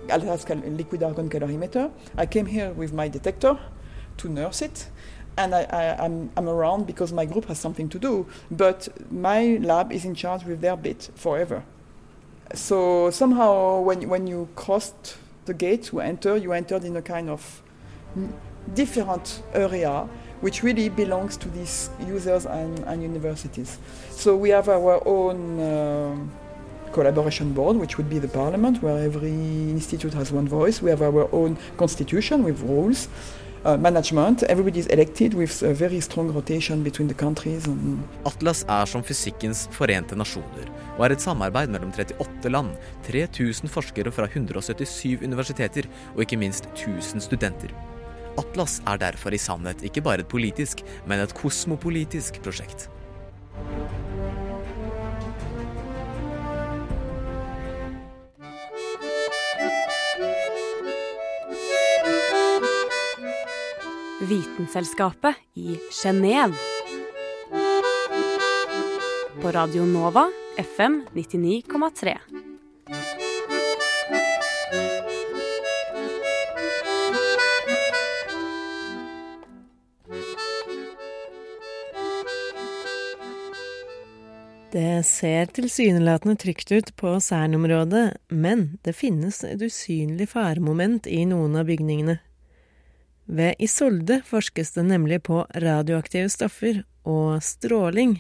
Atlas 0.10 0.44
cal- 0.46 0.58
liquid 0.58 1.04
argon 1.04 1.30
calorimeter. 1.30 1.92
I 2.18 2.26
came 2.26 2.46
here 2.46 2.72
with 2.72 2.94
my 2.94 3.08
detector 3.08 3.60
to 4.18 4.30
nurse 4.30 4.62
it, 4.62 4.88
and 5.40 5.56
I, 5.56 5.64
I, 5.64 6.06
I'm, 6.06 6.30
I'm 6.38 6.50
around 6.50 6.86
because 6.86 7.14
my 7.14 7.26
group 7.26 7.46
has 7.46 7.58
something 7.58 7.90
to 7.90 8.00
do. 8.00 8.26
But 8.52 8.90
my 9.10 9.58
lab 9.62 9.92
is 9.92 10.06
in 10.06 10.14
charge 10.14 10.44
with 10.44 10.62
their 10.62 10.78
bit 10.78 11.10
forever. 11.16 11.64
So 12.54 13.10
somehow, 13.12 13.82
when 13.82 14.10
when 14.10 14.28
you 14.28 14.50
crossed 14.56 15.18
the 15.46 15.54
gate 15.54 15.84
to 15.90 16.02
enter, 16.02 16.36
you 16.36 16.52
entered 16.54 16.84
in 16.84 16.96
a 16.98 17.02
kind 17.02 17.30
of 17.30 17.62
different 18.74 19.44
area, 19.54 20.08
which 20.42 20.64
really 20.64 20.90
belongs 20.90 21.38
to 21.38 21.50
these 21.50 21.90
users 22.08 22.46
and, 22.46 22.80
and 22.80 23.02
universities. 23.02 23.78
So 24.12 24.36
we 24.36 24.50
have 24.50 24.68
our 24.70 25.02
own. 25.08 25.60
Um, 25.60 26.32
collaboration 26.92 27.54
board, 27.54 27.78
which 27.78 27.98
would 27.98 28.10
be 28.10 28.18
the 28.20 28.28
parliament, 28.28 28.82
where 28.82 28.98
every 28.98 29.30
institute 29.30 30.14
has 30.14 30.32
one 30.32 30.48
voice. 30.48 30.82
We 30.82 30.90
have 30.90 31.04
our 31.04 31.30
own 31.32 31.56
constitution 31.78 32.44
with 32.44 32.62
rules, 32.62 33.08
uh, 33.08 33.10
management. 33.64 34.44
Everybody 34.44 34.80
is 34.80 34.88
elected 34.88 35.34
with 35.34 35.64
a 35.64 35.74
very 35.74 36.02
strong 36.02 36.32
rotation 36.34 36.84
between 36.84 37.08
the 37.08 37.18
countries. 37.18 37.68
Atlas 38.26 38.66
er 38.68 38.86
som 38.86 39.04
fysikkens 39.04 39.68
forente 39.76 40.16
nasjoner, 40.16 40.70
og 40.98 41.06
er 41.06 41.16
et 41.16 41.24
samarbeid 41.24 41.72
mellom 41.74 41.92
38 41.92 42.52
land, 42.52 42.76
3000 43.08 43.70
forskere 43.70 44.12
fra 44.12 44.28
177 44.30 45.24
universiteter 45.24 45.90
og 46.16 46.24
ikke 46.26 46.40
minst 46.40 46.70
1000 46.76 47.22
studenter. 47.28 47.74
Atlas 48.40 48.80
er 48.88 49.02
derfor 49.02 49.36
i 49.36 49.42
sannhet 49.42 49.84
ikke 49.84 50.04
bare 50.06 50.24
et 50.24 50.32
politisk, 50.32 50.86
men 51.08 51.20
et 51.20 51.36
kosmopolitisk 51.36 52.42
prosjekt. 52.46 52.88
Vitenselskapet 64.30 65.36
i 65.54 65.80
Genéve. 66.04 66.54
På 69.42 69.52
Radio 69.52 69.86
Nova 69.86 70.32
FM 70.58 71.06
99,3. 71.14 72.18
Det 84.72 85.04
ser 85.04 85.46
tilsynelatende 85.46 86.36
trygt 86.36 86.72
ut 86.72 86.96
på 86.96 87.20
Cern-området, 87.20 88.18
men 88.28 88.78
det 88.84 88.94
finnes 88.94 89.44
et 89.44 89.62
usynlig 89.62 90.30
faremoment 90.30 91.08
i 91.08 91.26
noen 91.26 91.56
av 91.56 91.66
bygningene. 91.66 92.20
Ved 93.30 93.60
Isolde 93.62 94.24
forskes 94.26 94.72
det 94.74 94.84
nemlig 94.90 95.20
på 95.28 95.44
radioaktive 95.54 96.32
stoffer 96.34 96.80
og 97.06 97.44
stråling. 97.46 98.16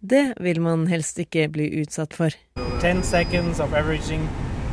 Det 0.00 0.34
vil 0.36 0.60
man 0.60 0.82
helst 0.90 1.16
ikke 1.22 1.46
bli 1.48 1.68
utsatt 1.80 2.12
for. 2.12 2.36
10 2.82 3.00
sekunder 3.08 3.62
av 3.64 3.72
averaging, 3.72 4.26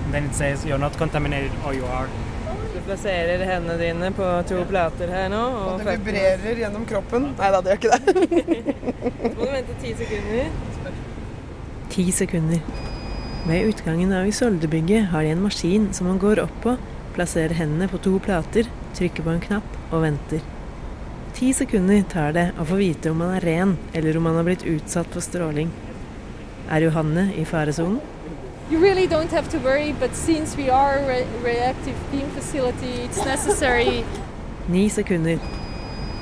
and 0.04 0.12
then 0.12 0.28
it 0.28 0.36
says 0.36 0.66
you're 0.66 0.78
not 0.78 0.98
contaminated 1.00 1.56
or 1.64 1.72
you 1.74 1.86
are. 1.86 2.10
Du 2.74 2.82
plasserer 2.84 3.46
hendene 3.48 3.78
dine 3.80 4.12
på 4.12 4.28
to 4.50 4.66
plater 4.68 5.08
her 5.08 5.32
nå. 5.32 5.46
Og 5.56 5.80
det 5.80 5.96
vibrerer 6.02 6.60
gjennom 6.66 6.84
kroppen. 6.88 7.32
Nei 7.40 7.54
da, 7.56 7.64
det 7.64 7.72
gjør 7.72 7.80
ikke 7.80 7.96
det. 7.96 8.76
Så 9.24 9.34
må 9.40 9.48
du 9.48 9.56
vente 9.56 9.80
ti 9.86 9.96
sekunder. 10.04 10.52
Ti 11.96 12.08
sekunder. 12.12 12.76
Ved 13.48 13.72
utgangen 13.72 14.12
av 14.12 14.28
Isolde-bygget 14.28 15.14
har 15.16 15.24
de 15.24 15.32
en 15.32 15.48
maskin 15.48 15.94
som 15.96 16.12
man 16.12 16.20
går 16.20 16.44
opp 16.44 16.62
på, 16.68 16.76
plasserer 17.16 17.56
hendene 17.56 17.88
på 17.88 18.04
to 18.04 18.18
plater, 18.20 18.68
trykker 19.00 19.24
på 19.24 19.32
en 19.32 19.46
knapp 19.48 19.77
og 19.92 20.04
venter. 20.04 20.44
Ti 21.38 21.52
sekunder 21.54 22.04
tar 22.10 22.32
det 22.34 22.46
å 22.58 22.66
få 22.66 22.80
vite 22.80 23.12
om 23.14 23.20
man 23.22 23.36
er 23.38 23.46
ren, 23.46 23.76
eller 23.94 24.18
om 24.18 24.24
man 24.26 24.40
har 24.40 24.48
blitt 24.48 24.66
utsatt 24.66 25.12
for 25.14 25.22
stråling. 25.22 25.70
Er 26.70 26.82
Johanne 26.88 27.30
i 27.38 27.46
faresonen? 27.46 28.00
You 28.70 28.82
really 28.82 29.08
don't 29.08 29.32
have 29.32 29.50
to 29.52 29.60
worry, 29.60 29.94
but 30.00 30.16
since 30.16 30.58
we 30.58 30.70
are 30.70 30.98
a 31.00 31.26
reactive 31.44 31.96
beam 32.12 32.30
facility, 32.36 33.06
it's 33.06 33.24
necessary. 33.26 34.04
Ni 34.68 34.90
sekunder. 34.90 35.40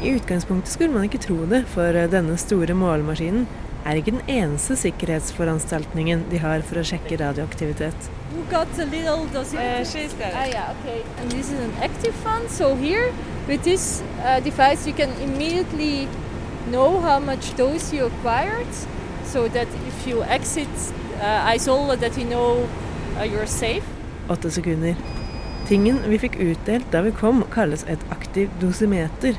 I 0.03 0.09
utgangspunktet 0.09 0.71
skulle 0.71 0.93
man 0.93 1.07
ikke 1.07 1.23
tro 1.23 1.45
det, 1.49 1.63
for 1.71 1.95
denne 2.11 2.35
store 2.37 2.75
målemaskinen 2.77 3.47
er 3.85 3.97
ikke 3.97 4.17
den 4.17 4.29
eneste 4.29 4.75
sikkerhetsforanstaltningen 4.77 6.27
de 6.29 6.43
har 6.43 6.61
for 6.67 6.81
å 6.81 6.85
sjekke 6.85 7.17
radioaktivitet. 7.23 8.11
You 8.33 8.43
got 8.49 8.67
the 8.73 8.85
little 8.85 9.27
dosimeter. 9.27 9.81
Uh, 9.81 9.85
she's 9.85 10.13
got 10.13 10.29
it. 10.29 10.35
Ah, 10.35 10.45
yeah, 10.45 10.75
okay. 10.79 11.03
And 11.17 11.31
this 11.31 11.51
is 11.51 11.59
an 11.59 11.73
active 11.81 12.15
one. 12.25 12.49
So 12.49 12.75
here, 12.75 13.13
with 13.47 13.63
this 13.63 14.01
uh, 14.23 14.39
device, 14.39 14.87
you 14.87 14.93
can 14.93 15.11
immediately 15.21 16.07
know 16.71 16.99
how 16.99 17.19
much 17.19 17.55
dose 17.55 17.93
you 17.93 18.05
acquired, 18.05 18.73
so 19.23 19.47
that 19.47 19.67
if 19.87 20.07
you 20.07 20.23
exit 20.23 20.67
uh, 21.21 21.53
Isola, 21.55 21.95
that 21.97 22.17
you 22.17 22.25
know 22.25 22.67
uh, 23.19 23.23
you're 23.23 23.47
safe. 23.47 23.83
Åtte 24.29 24.51
sekunder. 24.51 24.95
Tingen 25.67 26.01
vi 26.09 26.17
fikk 26.17 26.35
utdelt 26.41 26.91
da 26.91 27.01
vi 27.05 27.11
kom, 27.11 27.43
kalles 27.53 27.85
et 27.87 28.01
aktiv 28.09 28.49
dosimeter, 28.61 29.37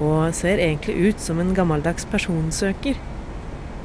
og 0.00 0.34
ser 0.34 0.58
egentlig 0.58 1.08
ut 1.08 1.20
som 1.20 1.38
en 1.38 1.54
gammeldags 1.54 2.06
personsøker. 2.10 2.98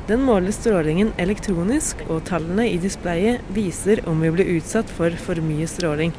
Den 0.09 0.23
måler 0.25 0.49
strålingen 0.49 1.11
elektronisk, 1.21 1.99
og 2.09 2.23
tallene 2.25 2.63
i 2.65 2.79
displayet 2.81 3.43
viser 3.53 3.99
om 4.09 4.23
vi 4.23 4.31
blir 4.33 4.47
utsatt 4.55 4.89
for 4.89 5.13
for 5.21 5.37
mye 5.45 5.67
stråling. 5.69 6.15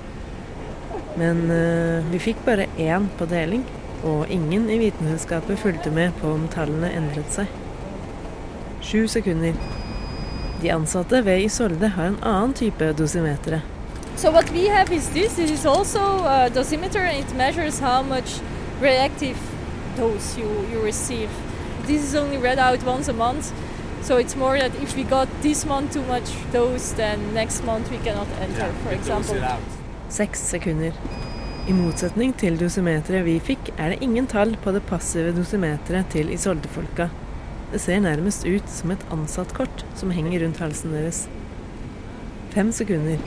Men 1.19 1.41
øh, 1.51 2.07
vi 2.13 2.21
fikk 2.23 2.45
bare 2.47 2.69
én 2.79 3.09
på 3.19 3.27
deling, 3.27 3.65
og 4.07 4.31
ingen 4.31 4.69
i 4.71 4.77
Vitenskapet 4.79 5.59
fulgte 5.59 5.91
med 5.91 6.15
på 6.21 6.31
om 6.31 6.45
tallene 6.55 6.93
endret 7.01 7.35
seg. 7.35 7.51
Sju 8.87 9.09
sekunder. 9.11 9.59
De 10.63 10.71
ansatte 10.71 11.25
ved 11.27 11.49
Isolde 11.49 11.91
har 11.97 12.13
en 12.13 12.21
annen 12.23 12.55
type 12.55 12.93
dosimetere. 12.95 13.59
So 14.17 14.31
what 14.31 14.53
we 14.55 14.69
have 14.69 14.95
is 14.95 15.09
this. 15.09 15.35
This 15.35 15.51
is 15.51 15.67
also 15.67 16.23
a 16.31 16.49
dosimeter, 16.55 17.03
and 17.11 17.25
it 17.25 17.35
measures 17.35 17.81
how 17.81 18.03
much 18.03 18.39
reactive 18.81 19.39
dose 19.97 20.39
you, 20.39 20.47
you 20.71 20.79
receive. 20.87 21.31
This 21.87 22.05
is 22.05 22.15
only 22.15 22.39
read 22.39 22.61
out 22.61 22.87
once 22.87 23.09
a 23.09 23.13
month. 23.13 23.51
So 24.03 24.17
it's 24.17 24.37
more 24.37 24.59
that 24.59 24.75
if 24.83 24.97
we 24.97 25.05
got 25.05 25.29
this 25.43 25.67
month 25.67 25.93
too 25.93 26.03
much 26.03 26.31
dose, 26.53 26.93
then 26.97 27.35
next 27.35 27.65
month 27.65 27.91
we 27.91 27.99
cannot 27.99 28.29
enter, 28.41 28.73
for 28.83 28.93
example. 28.93 29.37
Seks 30.09 30.41
sekunder. 30.41 30.93
I 31.69 31.75
motsetning 31.77 32.33
til 32.41 32.57
dosimeteret 32.59 33.23
vi 33.27 33.37
fikk, 33.45 33.69
er 33.77 33.93
det 33.93 34.01
ingen 34.03 34.27
tall 34.27 34.57
på 34.65 34.73
det 34.75 34.81
passive 34.89 35.35
dosimeteret 35.37 36.09
til 36.11 36.33
Isolde-folka. 36.33 37.11
Det 37.71 37.79
ser 37.79 38.01
nærmest 38.03 38.47
ut 38.49 38.67
som 38.73 38.91
et 38.91 39.05
ansattkort 39.13 39.85
som 39.95 40.11
henger 40.11 40.41
rundt 40.43 40.59
halsen 40.65 40.97
deres. 40.97 41.27
Fem 42.51 42.73
sekunder. 42.75 43.21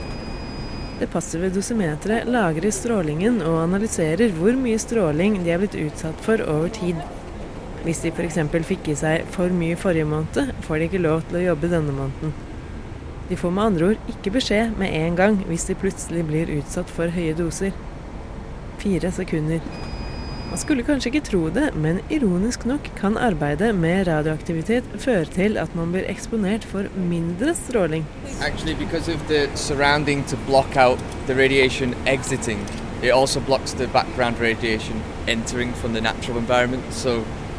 Det 0.98 1.08
passive 1.14 1.48
dosimeteret 1.54 2.28
lagrer 2.28 2.74
strålingen 2.74 3.40
og 3.46 3.62
analyserer 3.62 4.34
hvor 4.36 4.58
mye 4.58 4.82
stråling 4.82 5.40
de 5.46 5.54
er 5.54 5.62
blitt 5.62 5.78
utsatt 5.86 6.20
for 6.26 6.42
over 6.44 6.68
tid. 6.74 7.00
Hvis 7.84 8.00
de 8.00 8.08
f.eks. 8.08 8.38
fikk 8.64 8.88
i 8.88 8.94
seg 8.96 9.26
for 9.28 9.52
mye 9.52 9.76
forrige 9.76 10.08
måned, 10.08 10.54
får 10.64 10.78
de 10.80 10.84
ikke 10.88 11.02
lov 11.04 11.20
til 11.28 11.36
å 11.42 11.46
jobbe 11.50 11.68
denne 11.68 11.92
måneden. 11.92 12.32
De 13.28 13.36
får 13.36 13.52
med 13.52 13.64
andre 13.64 13.90
ord 13.90 13.98
ikke 14.08 14.32
beskjed 14.32 14.72
med 14.80 14.92
en 14.96 15.16
gang 15.16 15.36
hvis 15.48 15.66
de 15.68 15.76
plutselig 15.76 16.24
blir 16.28 16.52
utsatt 16.58 16.88
for 16.92 17.12
høye 17.12 17.36
doser. 17.36 17.76
Fire 18.80 19.12
sekunder. 19.12 19.60
Man 20.48 20.60
skulle 20.60 20.84
kanskje 20.86 21.10
ikke 21.10 21.24
tro 21.28 21.42
det, 21.52 21.74
men 21.76 22.00
ironisk 22.12 22.64
nok 22.68 22.88
kan 22.96 23.16
arbeidet 23.20 23.74
med 23.76 24.06
radioaktivitet 24.08 24.84
føre 25.02 25.28
til 25.36 25.60
at 25.60 25.76
man 25.76 25.92
blir 25.92 26.08
eksponert 26.08 26.64
for 26.64 26.88
mindre 26.96 27.52
stråling. 27.58 28.04
Actually, 28.40 28.74
because 28.80 29.12
of 29.12 29.20
the 29.28 29.48
surrounding 29.54 30.24
to 30.32 30.36
block 30.46 30.76
out 30.76 30.98
the 31.26 31.34
radiation 31.34 31.94
exiting, 32.06 32.60
it 33.02 33.12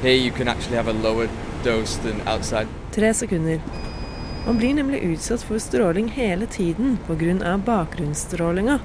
here 0.06 0.16
you 0.16 0.32
can 0.32 0.48
actually 0.48 0.78
have 0.78 0.88
a 0.88 0.94
lower 0.94 1.30
dose 1.64 1.98
than 1.98 2.28
outside. 2.28 2.68
Tre 2.92 3.14
sekunder. 3.14 3.62
Man 4.46 4.58
blir 4.58 4.74
nemlig 4.74 5.00
utsatt 5.00 5.42
for 5.42 5.60
stråling 5.60 6.08
hele 6.08 6.46
tiden 6.46 6.98
pga. 7.08 7.58
bakgrunnsstrålinga. 7.58 8.80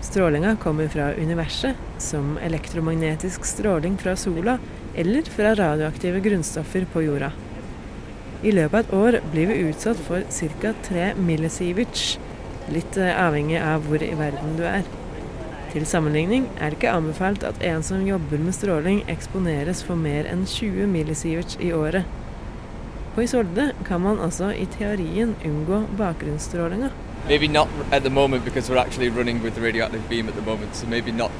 Strålinga 0.00 0.56
kommer 0.56 0.88
fra 0.88 1.12
universet, 1.14 1.74
som 1.98 2.38
elektromagnetisk 2.38 3.44
stråling 3.44 3.98
fra 3.98 4.16
sola 4.16 4.58
eller 4.94 5.22
fra 5.22 5.54
radioaktive 5.54 6.20
grunnstoffer 6.20 6.86
på 6.92 7.02
jorda. 7.02 7.32
I 8.42 8.52
løpet 8.52 8.74
av 8.74 8.80
et 8.80 8.94
år 8.94 9.20
blir 9.32 9.46
vi 9.46 9.54
utsatt 9.68 9.98
for 9.98 10.22
ca. 10.62 10.72
3 10.88 11.10
millisievert, 11.18 12.18
litt 12.72 12.96
eh, 12.96 13.12
avhengig 13.26 13.58
av 13.60 13.84
hvor 13.84 14.02
i 14.02 14.14
verden 14.14 14.56
du 14.56 14.64
er. 14.64 14.86
Til 15.68 15.84
sammenligning 15.86 16.46
er 16.56 16.70
det 16.70 16.78
ikke 16.78 16.92
anbefalt 16.96 17.42
at 17.44 17.58
en 17.60 17.82
som 17.84 18.06
jobber 18.06 18.40
med 18.40 18.54
stråling, 18.56 19.02
eksponeres 19.12 19.82
for 19.84 20.00
mer 20.00 20.24
enn 20.30 20.46
20 20.48 20.86
millisievert 20.88 21.58
i 21.60 21.72
året. 21.76 22.08
På 23.14 23.22
Isolde 23.22 23.72
kan 23.84 24.00
man 24.00 24.20
altså 24.24 24.48
i 24.54 24.64
teorien 24.78 25.34
unngå 25.44 25.82
bakgrunnsstrålinga. 25.98 26.88
Maybe 27.28 27.48
not 27.48 27.68
at 27.92 28.02
the 28.02 28.10
moment 28.10 28.44
because 28.44 28.70
we're 28.70 28.80
actually 28.80 29.10
running 29.10 29.42
with 29.42 29.54
the 29.56 29.66
radioactive 29.66 30.08
beam 30.08 30.28
at 30.28 30.34
the 30.34 30.50
moment. 30.50 30.76
So 30.76 30.86
maybe 30.86 31.12
not 31.12 31.30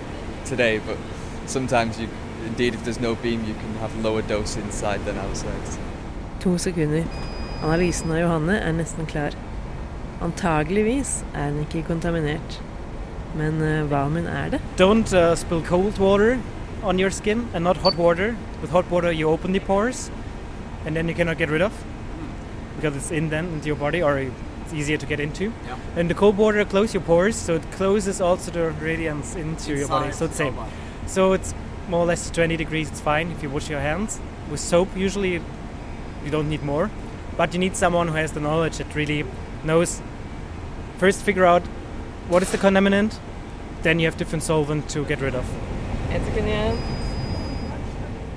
today, 0.44 0.78
but 0.78 0.98
sometimes 1.46 1.98
you, 1.98 2.08
indeed, 2.46 2.74
if 2.74 2.84
there's 2.84 3.00
no 3.00 3.14
beam, 3.14 3.40
you 3.48 3.54
can 3.54 3.74
have 3.80 4.02
lower 4.02 4.22
dose 4.22 4.60
inside 4.60 5.00
than 5.06 5.16
outside. 5.18 5.78
To 6.40 6.58
sekunder. 6.58 7.04
Analysen 7.62 8.12
av 8.12 8.18
Johanne 8.18 8.60
er 8.60 8.72
nesten 8.72 9.06
klar. 9.06 9.32
Antageligvis 10.20 11.22
er 11.34 11.48
den 11.50 11.64
ikke 11.64 11.86
kontaminert. 11.88 12.60
Men 13.36 13.62
eh, 13.62 13.82
hva 13.88 14.06
om 14.06 14.16
hun 14.16 14.26
er 14.26 14.50
det? 14.50 14.60
Don't 14.76 15.12
uh, 15.12 15.34
spill 15.34 15.62
cold 15.62 15.98
water 15.98 16.38
on 16.82 16.98
your 16.98 17.10
skin 17.10 17.48
and 17.54 17.64
not 17.64 17.76
hot 17.78 17.96
water. 17.96 18.36
With 18.60 18.70
hot 18.70 18.90
water, 18.90 19.12
you 19.12 19.28
open 19.28 19.52
the 19.52 19.60
pores 19.60 20.10
and 20.86 20.96
then 20.96 21.08
you 21.08 21.14
cannot 21.14 21.38
get 21.38 21.50
rid 21.50 21.62
of 21.62 21.72
because 22.76 22.96
it's 22.96 23.10
in 23.10 23.28
then 23.28 23.46
into 23.46 23.66
your 23.66 23.76
body 23.76 24.02
or 24.02 24.18
it's 24.18 24.72
easier 24.72 24.96
to 24.96 25.06
get 25.06 25.20
into. 25.20 25.52
Yeah. 25.66 25.76
And 25.96 26.08
the 26.08 26.14
cold 26.14 26.36
water 26.36 26.64
closes 26.64 26.94
your 26.94 27.02
pores, 27.02 27.36
so 27.36 27.56
it 27.56 27.70
closes 27.72 28.20
also 28.20 28.50
the 28.50 28.70
radiance 28.70 29.34
into 29.34 29.76
your 29.76 29.88
body. 29.88 30.12
So 30.12 30.26
it's 30.26 30.36
same. 30.36 30.54
body. 30.54 30.70
So 31.06 31.32
it's 31.32 31.54
more 31.88 32.00
or 32.00 32.06
less 32.06 32.30
20 32.30 32.56
degrees. 32.56 32.88
It's 32.88 33.00
fine 33.00 33.30
if 33.30 33.42
you 33.42 33.50
wash 33.50 33.68
your 33.68 33.80
hands 33.80 34.20
with 34.50 34.60
soap. 34.60 34.96
Usually, 34.96 35.40
you 36.24 36.30
don't 36.30 36.48
need 36.48 36.62
more, 36.62 36.90
but 37.36 37.52
you 37.52 37.58
need 37.58 37.76
someone 37.76 38.08
who 38.08 38.14
has 38.14 38.32
the 38.32 38.40
knowledge 38.40 38.78
that 38.78 38.94
really 38.94 39.24
knows. 39.64 40.00
First, 40.98 41.22
figure 41.22 41.46
out 41.46 41.62
what 42.28 42.42
is 42.42 42.50
the 42.50 42.58
contaminant. 42.58 43.18
Then 43.82 43.98
you 44.00 44.06
have 44.06 44.16
different 44.18 44.42
solvent 44.42 44.88
to 44.90 45.04
get 45.04 45.20
rid 45.20 45.34
of. 45.34 45.44
En 46.12 46.24
sekund 46.24 46.46
igjen. 46.46 46.76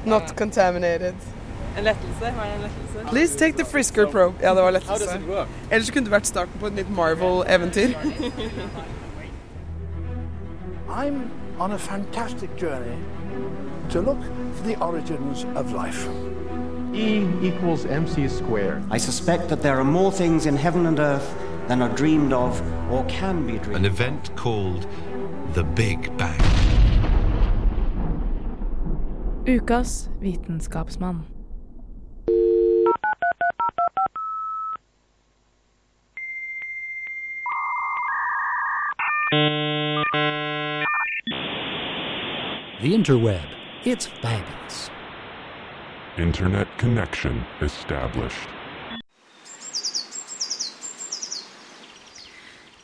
Not 0.06 0.36
contaminated. 0.38 1.16
En 1.78 1.84
lettelse? 1.84 2.20
Var 2.20 2.28
er 2.28 2.34
det 2.34 2.56
en 2.56 2.62
lettelse? 2.62 3.10
Please 3.10 3.38
take 3.38 3.58
the 3.58 3.66
Frisker 3.66 4.06
probe. 4.12 4.36
Ja, 4.42 4.50
det 4.50 4.64
var 4.64 4.72
How 4.72 4.72
does 4.72 4.88
lettelse. 4.88 5.16
it 5.16 5.28
work? 5.30 5.48
Ellers 5.72 5.90
kunne 5.92 6.06
det 6.06 6.12
vært 6.12 6.28
starten 6.28 6.60
på 6.60 6.68
et 6.68 6.76
nytt 6.76 6.90
Marvel-eventyr. 6.96 7.94
I'm 10.90 11.32
on 11.60 11.72
a 11.72 11.78
fantastic 11.78 12.50
journey 12.58 12.98
to 13.90 14.02
look 14.02 14.18
for 14.56 14.64
the 14.64 14.76
origins 14.82 15.46
of 15.56 15.72
life. 15.72 16.10
E 16.94 17.26
equals 17.42 17.86
mc 17.86 18.28
squared. 18.30 18.84
I 18.92 19.00
suspect 19.00 19.48
that 19.48 19.62
there 19.62 19.78
are 19.78 19.84
more 19.84 20.12
things 20.12 20.46
in 20.46 20.58
heaven 20.58 20.86
and 20.86 21.00
earth 21.00 21.34
than 21.72 21.82
are 21.82 21.96
dreamed 21.96 22.34
of 22.34 22.62
or 22.92 23.06
can 23.06 23.48
be 23.48 23.58
dreamed 23.58 23.78
An 23.78 23.86
event 23.86 24.36
called 24.36 24.86
the 25.54 25.64
Big 25.64 26.18
Bang. 26.18 26.38
Ukas 29.46 30.10
vitenskapsmann. 30.22 31.24
The 42.82 42.94
interweb. 42.94 43.48
It's 43.86 44.08
fabulous. 44.08 44.90
Internet 46.18 46.68
connection 46.78 47.46
established. 47.62 48.50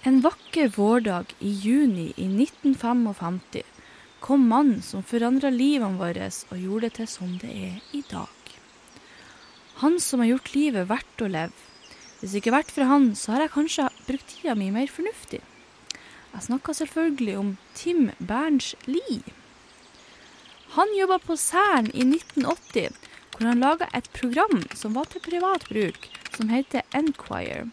En 0.08 0.22
vakker 0.22 0.68
vårdag 0.68 1.34
i 1.40 1.50
juni 1.50 2.14
i 2.16 2.26
1955 2.44 3.40
kom 4.20 4.48
mannen 4.48 4.82
som 4.82 5.04
forandra 5.04 5.50
livene 5.52 6.00
våre 6.00 6.30
og 6.48 6.62
gjorde 6.62 6.86
det 6.86 6.94
til 6.96 7.10
som 7.12 7.34
det 7.42 7.50
er 7.52 7.74
i 7.92 8.00
dag. 8.08 8.54
Han 9.82 9.98
som 10.00 10.24
har 10.24 10.30
gjort 10.30 10.54
livet 10.54 10.88
verdt 10.88 11.24
å 11.26 11.28
leve. 11.34 11.66
Hvis 12.22 12.32
det 12.32 12.40
ikke 12.40 12.54
vært 12.56 12.72
for 12.72 12.88
han, 12.88 13.10
så 13.20 13.34
har 13.34 13.44
jeg 13.44 13.54
kanskje 13.58 13.90
brukt 14.08 14.32
tida 14.32 14.56
mi 14.56 14.70
mer 14.72 14.88
fornuftig. 14.88 15.42
Jeg 16.32 16.46
snakka 16.46 16.78
selvfølgelig 16.80 17.36
om 17.42 17.50
Tim 17.76 18.08
Berns-Lie. 18.32 19.36
Han 20.78 20.96
jobba 21.02 21.20
på 21.26 21.36
Cern 21.36 21.92
i 21.92 22.08
1980, 22.08 22.96
hvor 23.36 23.52
han 23.52 23.60
laga 23.60 23.92
et 23.92 24.08
program 24.16 24.64
som 24.72 24.96
var 24.96 25.12
til 25.12 25.26
privat 25.28 25.68
bruk, 25.68 26.08
som 26.38 26.56
heter 26.56 26.88
Enquire. 26.96 27.66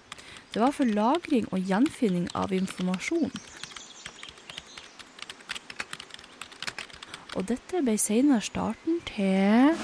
Det 0.55 0.62
var 0.62 0.71
for 0.71 0.85
lagring 0.85 1.49
og 1.53 1.59
gjenfinning 1.67 2.29
av 2.35 2.53
informasjon. 2.55 3.33
Og 7.35 7.49
dette 7.49 7.81
ble 7.83 7.97
senere 7.99 8.38
starten 8.40 9.01
til 9.09 9.75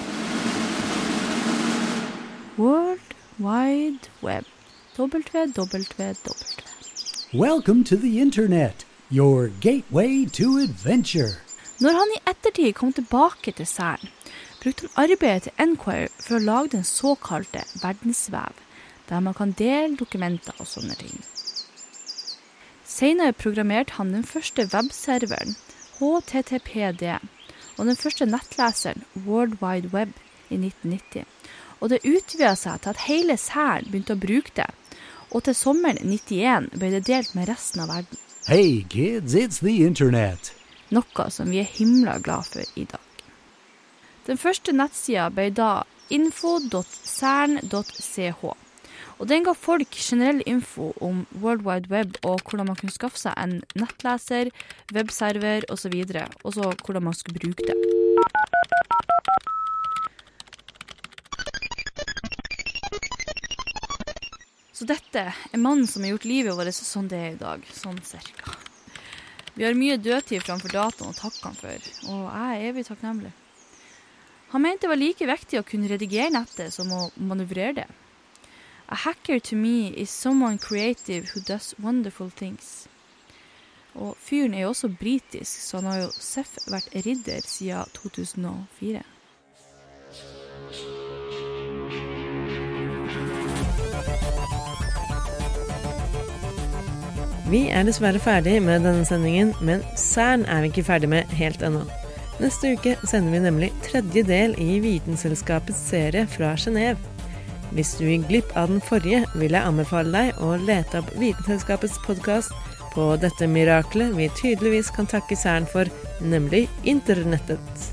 World 2.54 3.16
Wide 3.42 4.14
Web. 4.22 4.46
WWW. 4.98 6.34
Welcome 7.34 7.84
to 7.84 7.96
the 7.96 8.20
internet, 8.20 8.84
your 9.10 9.50
gateway 9.60 10.26
to 10.26 10.58
adventure. 10.58 11.34
Når 11.80 11.90
han 11.98 12.10
i 12.14 12.22
ettertid 12.30 12.72
kom 12.74 12.92
tilbake 12.92 13.52
til 13.52 13.66
Cern, 13.66 14.08
brukte 14.62 14.88
han 14.94 15.10
arbeidet 15.10 15.42
til 15.42 15.52
Enquire 15.58 16.08
for 16.20 16.36
å 16.36 16.44
lage 16.44 16.76
den 16.76 16.84
såkalte 16.84 17.64
verdensvev, 17.82 18.52
der 19.10 19.20
man 19.20 19.34
kan 19.34 19.52
dele 19.58 19.98
dokumenter 19.98 20.54
og 20.58 20.68
sånne 20.70 20.94
ting. 20.98 21.20
Senere 22.86 23.32
programmerte 23.32 23.98
han 23.98 24.14
den 24.14 24.24
første 24.26 24.68
webserveren, 24.72 25.56
HTTPD, 25.98 27.18
og 27.78 27.86
den 27.86 27.96
første 27.96 28.26
nettleseren, 28.26 29.04
World 29.26 29.58
Wide 29.62 29.90
Web, 29.92 30.14
i 30.50 30.56
1990. 30.58 31.24
Og 31.80 31.90
det 31.90 32.04
utvida 32.04 32.54
seg 32.58 32.80
til 32.82 32.90
at 32.92 33.04
hele 33.06 33.36
Cern 33.38 33.86
begynte 33.88 34.16
å 34.16 34.20
bruke 34.20 34.52
det, 34.56 34.70
og 35.30 35.44
til 35.46 35.54
sommeren 35.54 35.98
91 36.02 36.70
ble 36.74 36.90
det 36.96 37.06
delt 37.06 37.34
med 37.38 37.48
resten 37.48 37.80
av 37.84 37.88
verden. 37.94 38.18
Hey 38.48 38.82
kids, 38.90 39.34
it's 39.34 39.60
the 39.62 39.86
internet. 39.86 40.52
Noe 40.90 41.30
som 41.30 41.50
vi 41.52 41.58
er 41.62 41.68
himla 41.70 42.18
glad 42.18 42.44
for 42.50 42.62
i 42.74 42.84
dag. 42.90 43.00
Den 44.26 44.38
første 44.38 44.72
nettsida 44.74 45.30
ble 45.30 45.50
da 45.54 45.82
info.cern.ch. 46.10 46.80
Og 49.20 49.28
den 49.28 49.44
ga 49.44 49.52
folk 49.52 49.92
generell 50.00 50.40
info 50.48 50.94
om 51.04 51.26
World 51.42 51.66
Wide 51.66 51.92
Web 51.92 52.16
og 52.24 52.40
hvordan 52.40 52.70
man 52.70 52.78
kunne 52.80 52.94
skaffe 52.94 53.20
seg 53.20 53.36
en 53.36 53.58
nettleser, 53.76 54.48
webserver 54.96 55.66
osv. 55.68 55.92
Og 56.40 56.54
så 56.56 56.70
hvordan 56.72 57.04
man 57.04 57.16
skulle 57.18 57.36
bruke 57.36 57.68
det. 57.68 57.76
Så 64.72 64.88
dette 64.88 65.26
er 65.28 65.60
mannen 65.60 65.84
som 65.84 66.00
har 66.00 66.14
gjort 66.14 66.24
livet 66.24 66.56
vårt 66.56 66.72
sånn 66.72 67.12
det 67.12 67.20
er 67.20 67.34
i 67.34 67.40
dag. 67.44 67.68
Sånn 67.76 68.00
cirka. 68.00 68.56
Vi 69.52 69.66
har 69.66 69.76
mye 69.76 70.00
dødtid 70.00 70.40
framfor 70.40 70.72
dataen 70.72 71.12
å 71.12 71.18
takke 71.18 71.42
han 71.44 71.58
for, 71.58 71.88
og 72.08 72.22
jeg 72.24 72.56
er 72.56 72.68
evig 72.70 72.86
takknemlig. 72.88 73.34
Han 74.54 74.64
mente 74.64 74.86
det 74.86 74.94
var 74.94 74.98
like 75.02 75.28
viktig 75.28 75.60
å 75.60 75.66
kunne 75.68 75.90
redigere 75.90 76.32
nettet 76.32 76.72
som 76.72 76.88
å 76.96 77.10
manøvrere 77.20 77.82
det. 77.82 77.90
A 78.92 78.96
hacker 78.96 79.38
to 79.38 79.56
me 79.56 79.88
is 79.88 80.10
someone 80.10 80.58
creative 80.58 81.28
who 81.28 81.40
does 81.40 81.74
wonderful 81.82 82.30
things. 82.36 82.88
Og 83.94 84.16
fyren 84.18 84.54
er 84.54 84.60
jo 84.60 84.68
også 84.68 84.88
britisk, 85.00 85.60
så 85.62 85.76
han 85.76 85.86
har 85.86 85.98
jo 86.00 86.08
seff 86.18 86.56
vært 86.66 86.90
ridder 87.06 87.46
siden 87.46 87.92
2004. 87.94 89.02
Vi 97.50 97.62
er 97.68 97.86
dessverre 97.86 98.18
ferdig 98.18 98.56
med 98.62 98.82
denne 98.86 99.06
sendingen, 99.06 99.54
men 99.62 99.86
Cern 99.98 100.42
er 100.50 100.64
vi 100.64 100.72
ikke 100.74 100.86
ferdig 100.90 101.12
med 101.14 101.30
helt 101.38 101.62
ennå. 101.62 101.86
Neste 102.42 102.74
uke 102.74 102.96
sender 103.04 103.36
vi 103.36 103.44
nemlig 103.46 103.70
tredje 103.86 104.26
del 104.26 104.58
i 104.58 104.80
Vitenselskapets 104.82 105.86
serie 105.92 106.26
fra 106.30 106.56
Genéve. 106.58 107.09
Hvis 107.70 107.94
du 108.00 108.06
gikk 108.08 108.26
glipp 108.26 108.52
av 108.58 108.70
den 108.72 108.82
forrige, 108.82 109.22
vil 109.38 109.54
jeg 109.54 109.62
anbefale 109.62 110.10
deg 110.10 110.42
å 110.42 110.56
lete 110.58 111.00
opp 111.00 111.10
Vitenselskapets 111.20 112.00
podkast 112.02 112.54
på 112.90 113.12
dette 113.22 113.46
miraklet 113.46 114.16
vi 114.16 114.26
tydeligvis 114.40 114.90
kan 114.94 115.06
takke 115.10 115.38
Cern 115.38 115.68
for, 115.70 115.86
nemlig 116.20 116.66
internettet. 116.82 117.84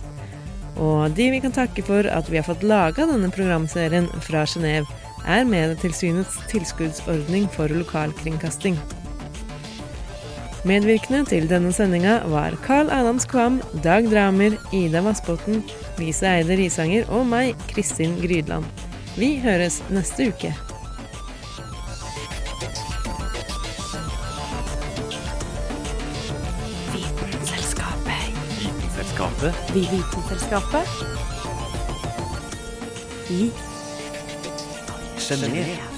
Og 0.82 1.14
de 1.18 1.30
vi 1.34 1.42
kan 1.42 1.54
takke 1.54 1.86
for 1.86 2.10
at 2.10 2.30
vi 2.30 2.40
har 2.40 2.48
fått 2.48 2.66
laga 2.66 3.06
denne 3.10 3.30
programserien 3.34 4.10
fra 4.26 4.46
Genéve, 4.50 4.90
er 5.28 5.46
Medietilsynets 5.46 6.38
tilskuddsordning 6.50 7.50
for 7.54 7.70
lokalkringkasting. 7.74 8.78
Medvirkende 10.68 11.22
til 11.30 11.46
denne 11.50 11.70
sendinga 11.76 12.20
var 12.32 12.58
Carl 12.66 12.90
Adams 12.92 13.28
Kvam, 13.30 13.62
Dag 13.86 14.10
Dramer, 14.10 14.58
Ida 14.76 15.04
Vassbotn, 15.06 15.62
Lise 16.02 16.28
Eide 16.28 16.58
Risanger 16.60 17.08
og 17.14 17.28
meg, 17.30 17.54
Kristin 17.72 18.18
Grydland. 18.24 18.87
Vi 19.18 19.40
høres 19.42 19.80
neste 19.90 20.28
uke. 20.30 20.52
Vitenselskapet. 26.94 28.30
Vitenselskapet. 28.62 29.54
Vi 29.74 29.80
Vitenselskapet. 29.80 30.88
I 33.30 33.52
Genéve. 35.18 35.97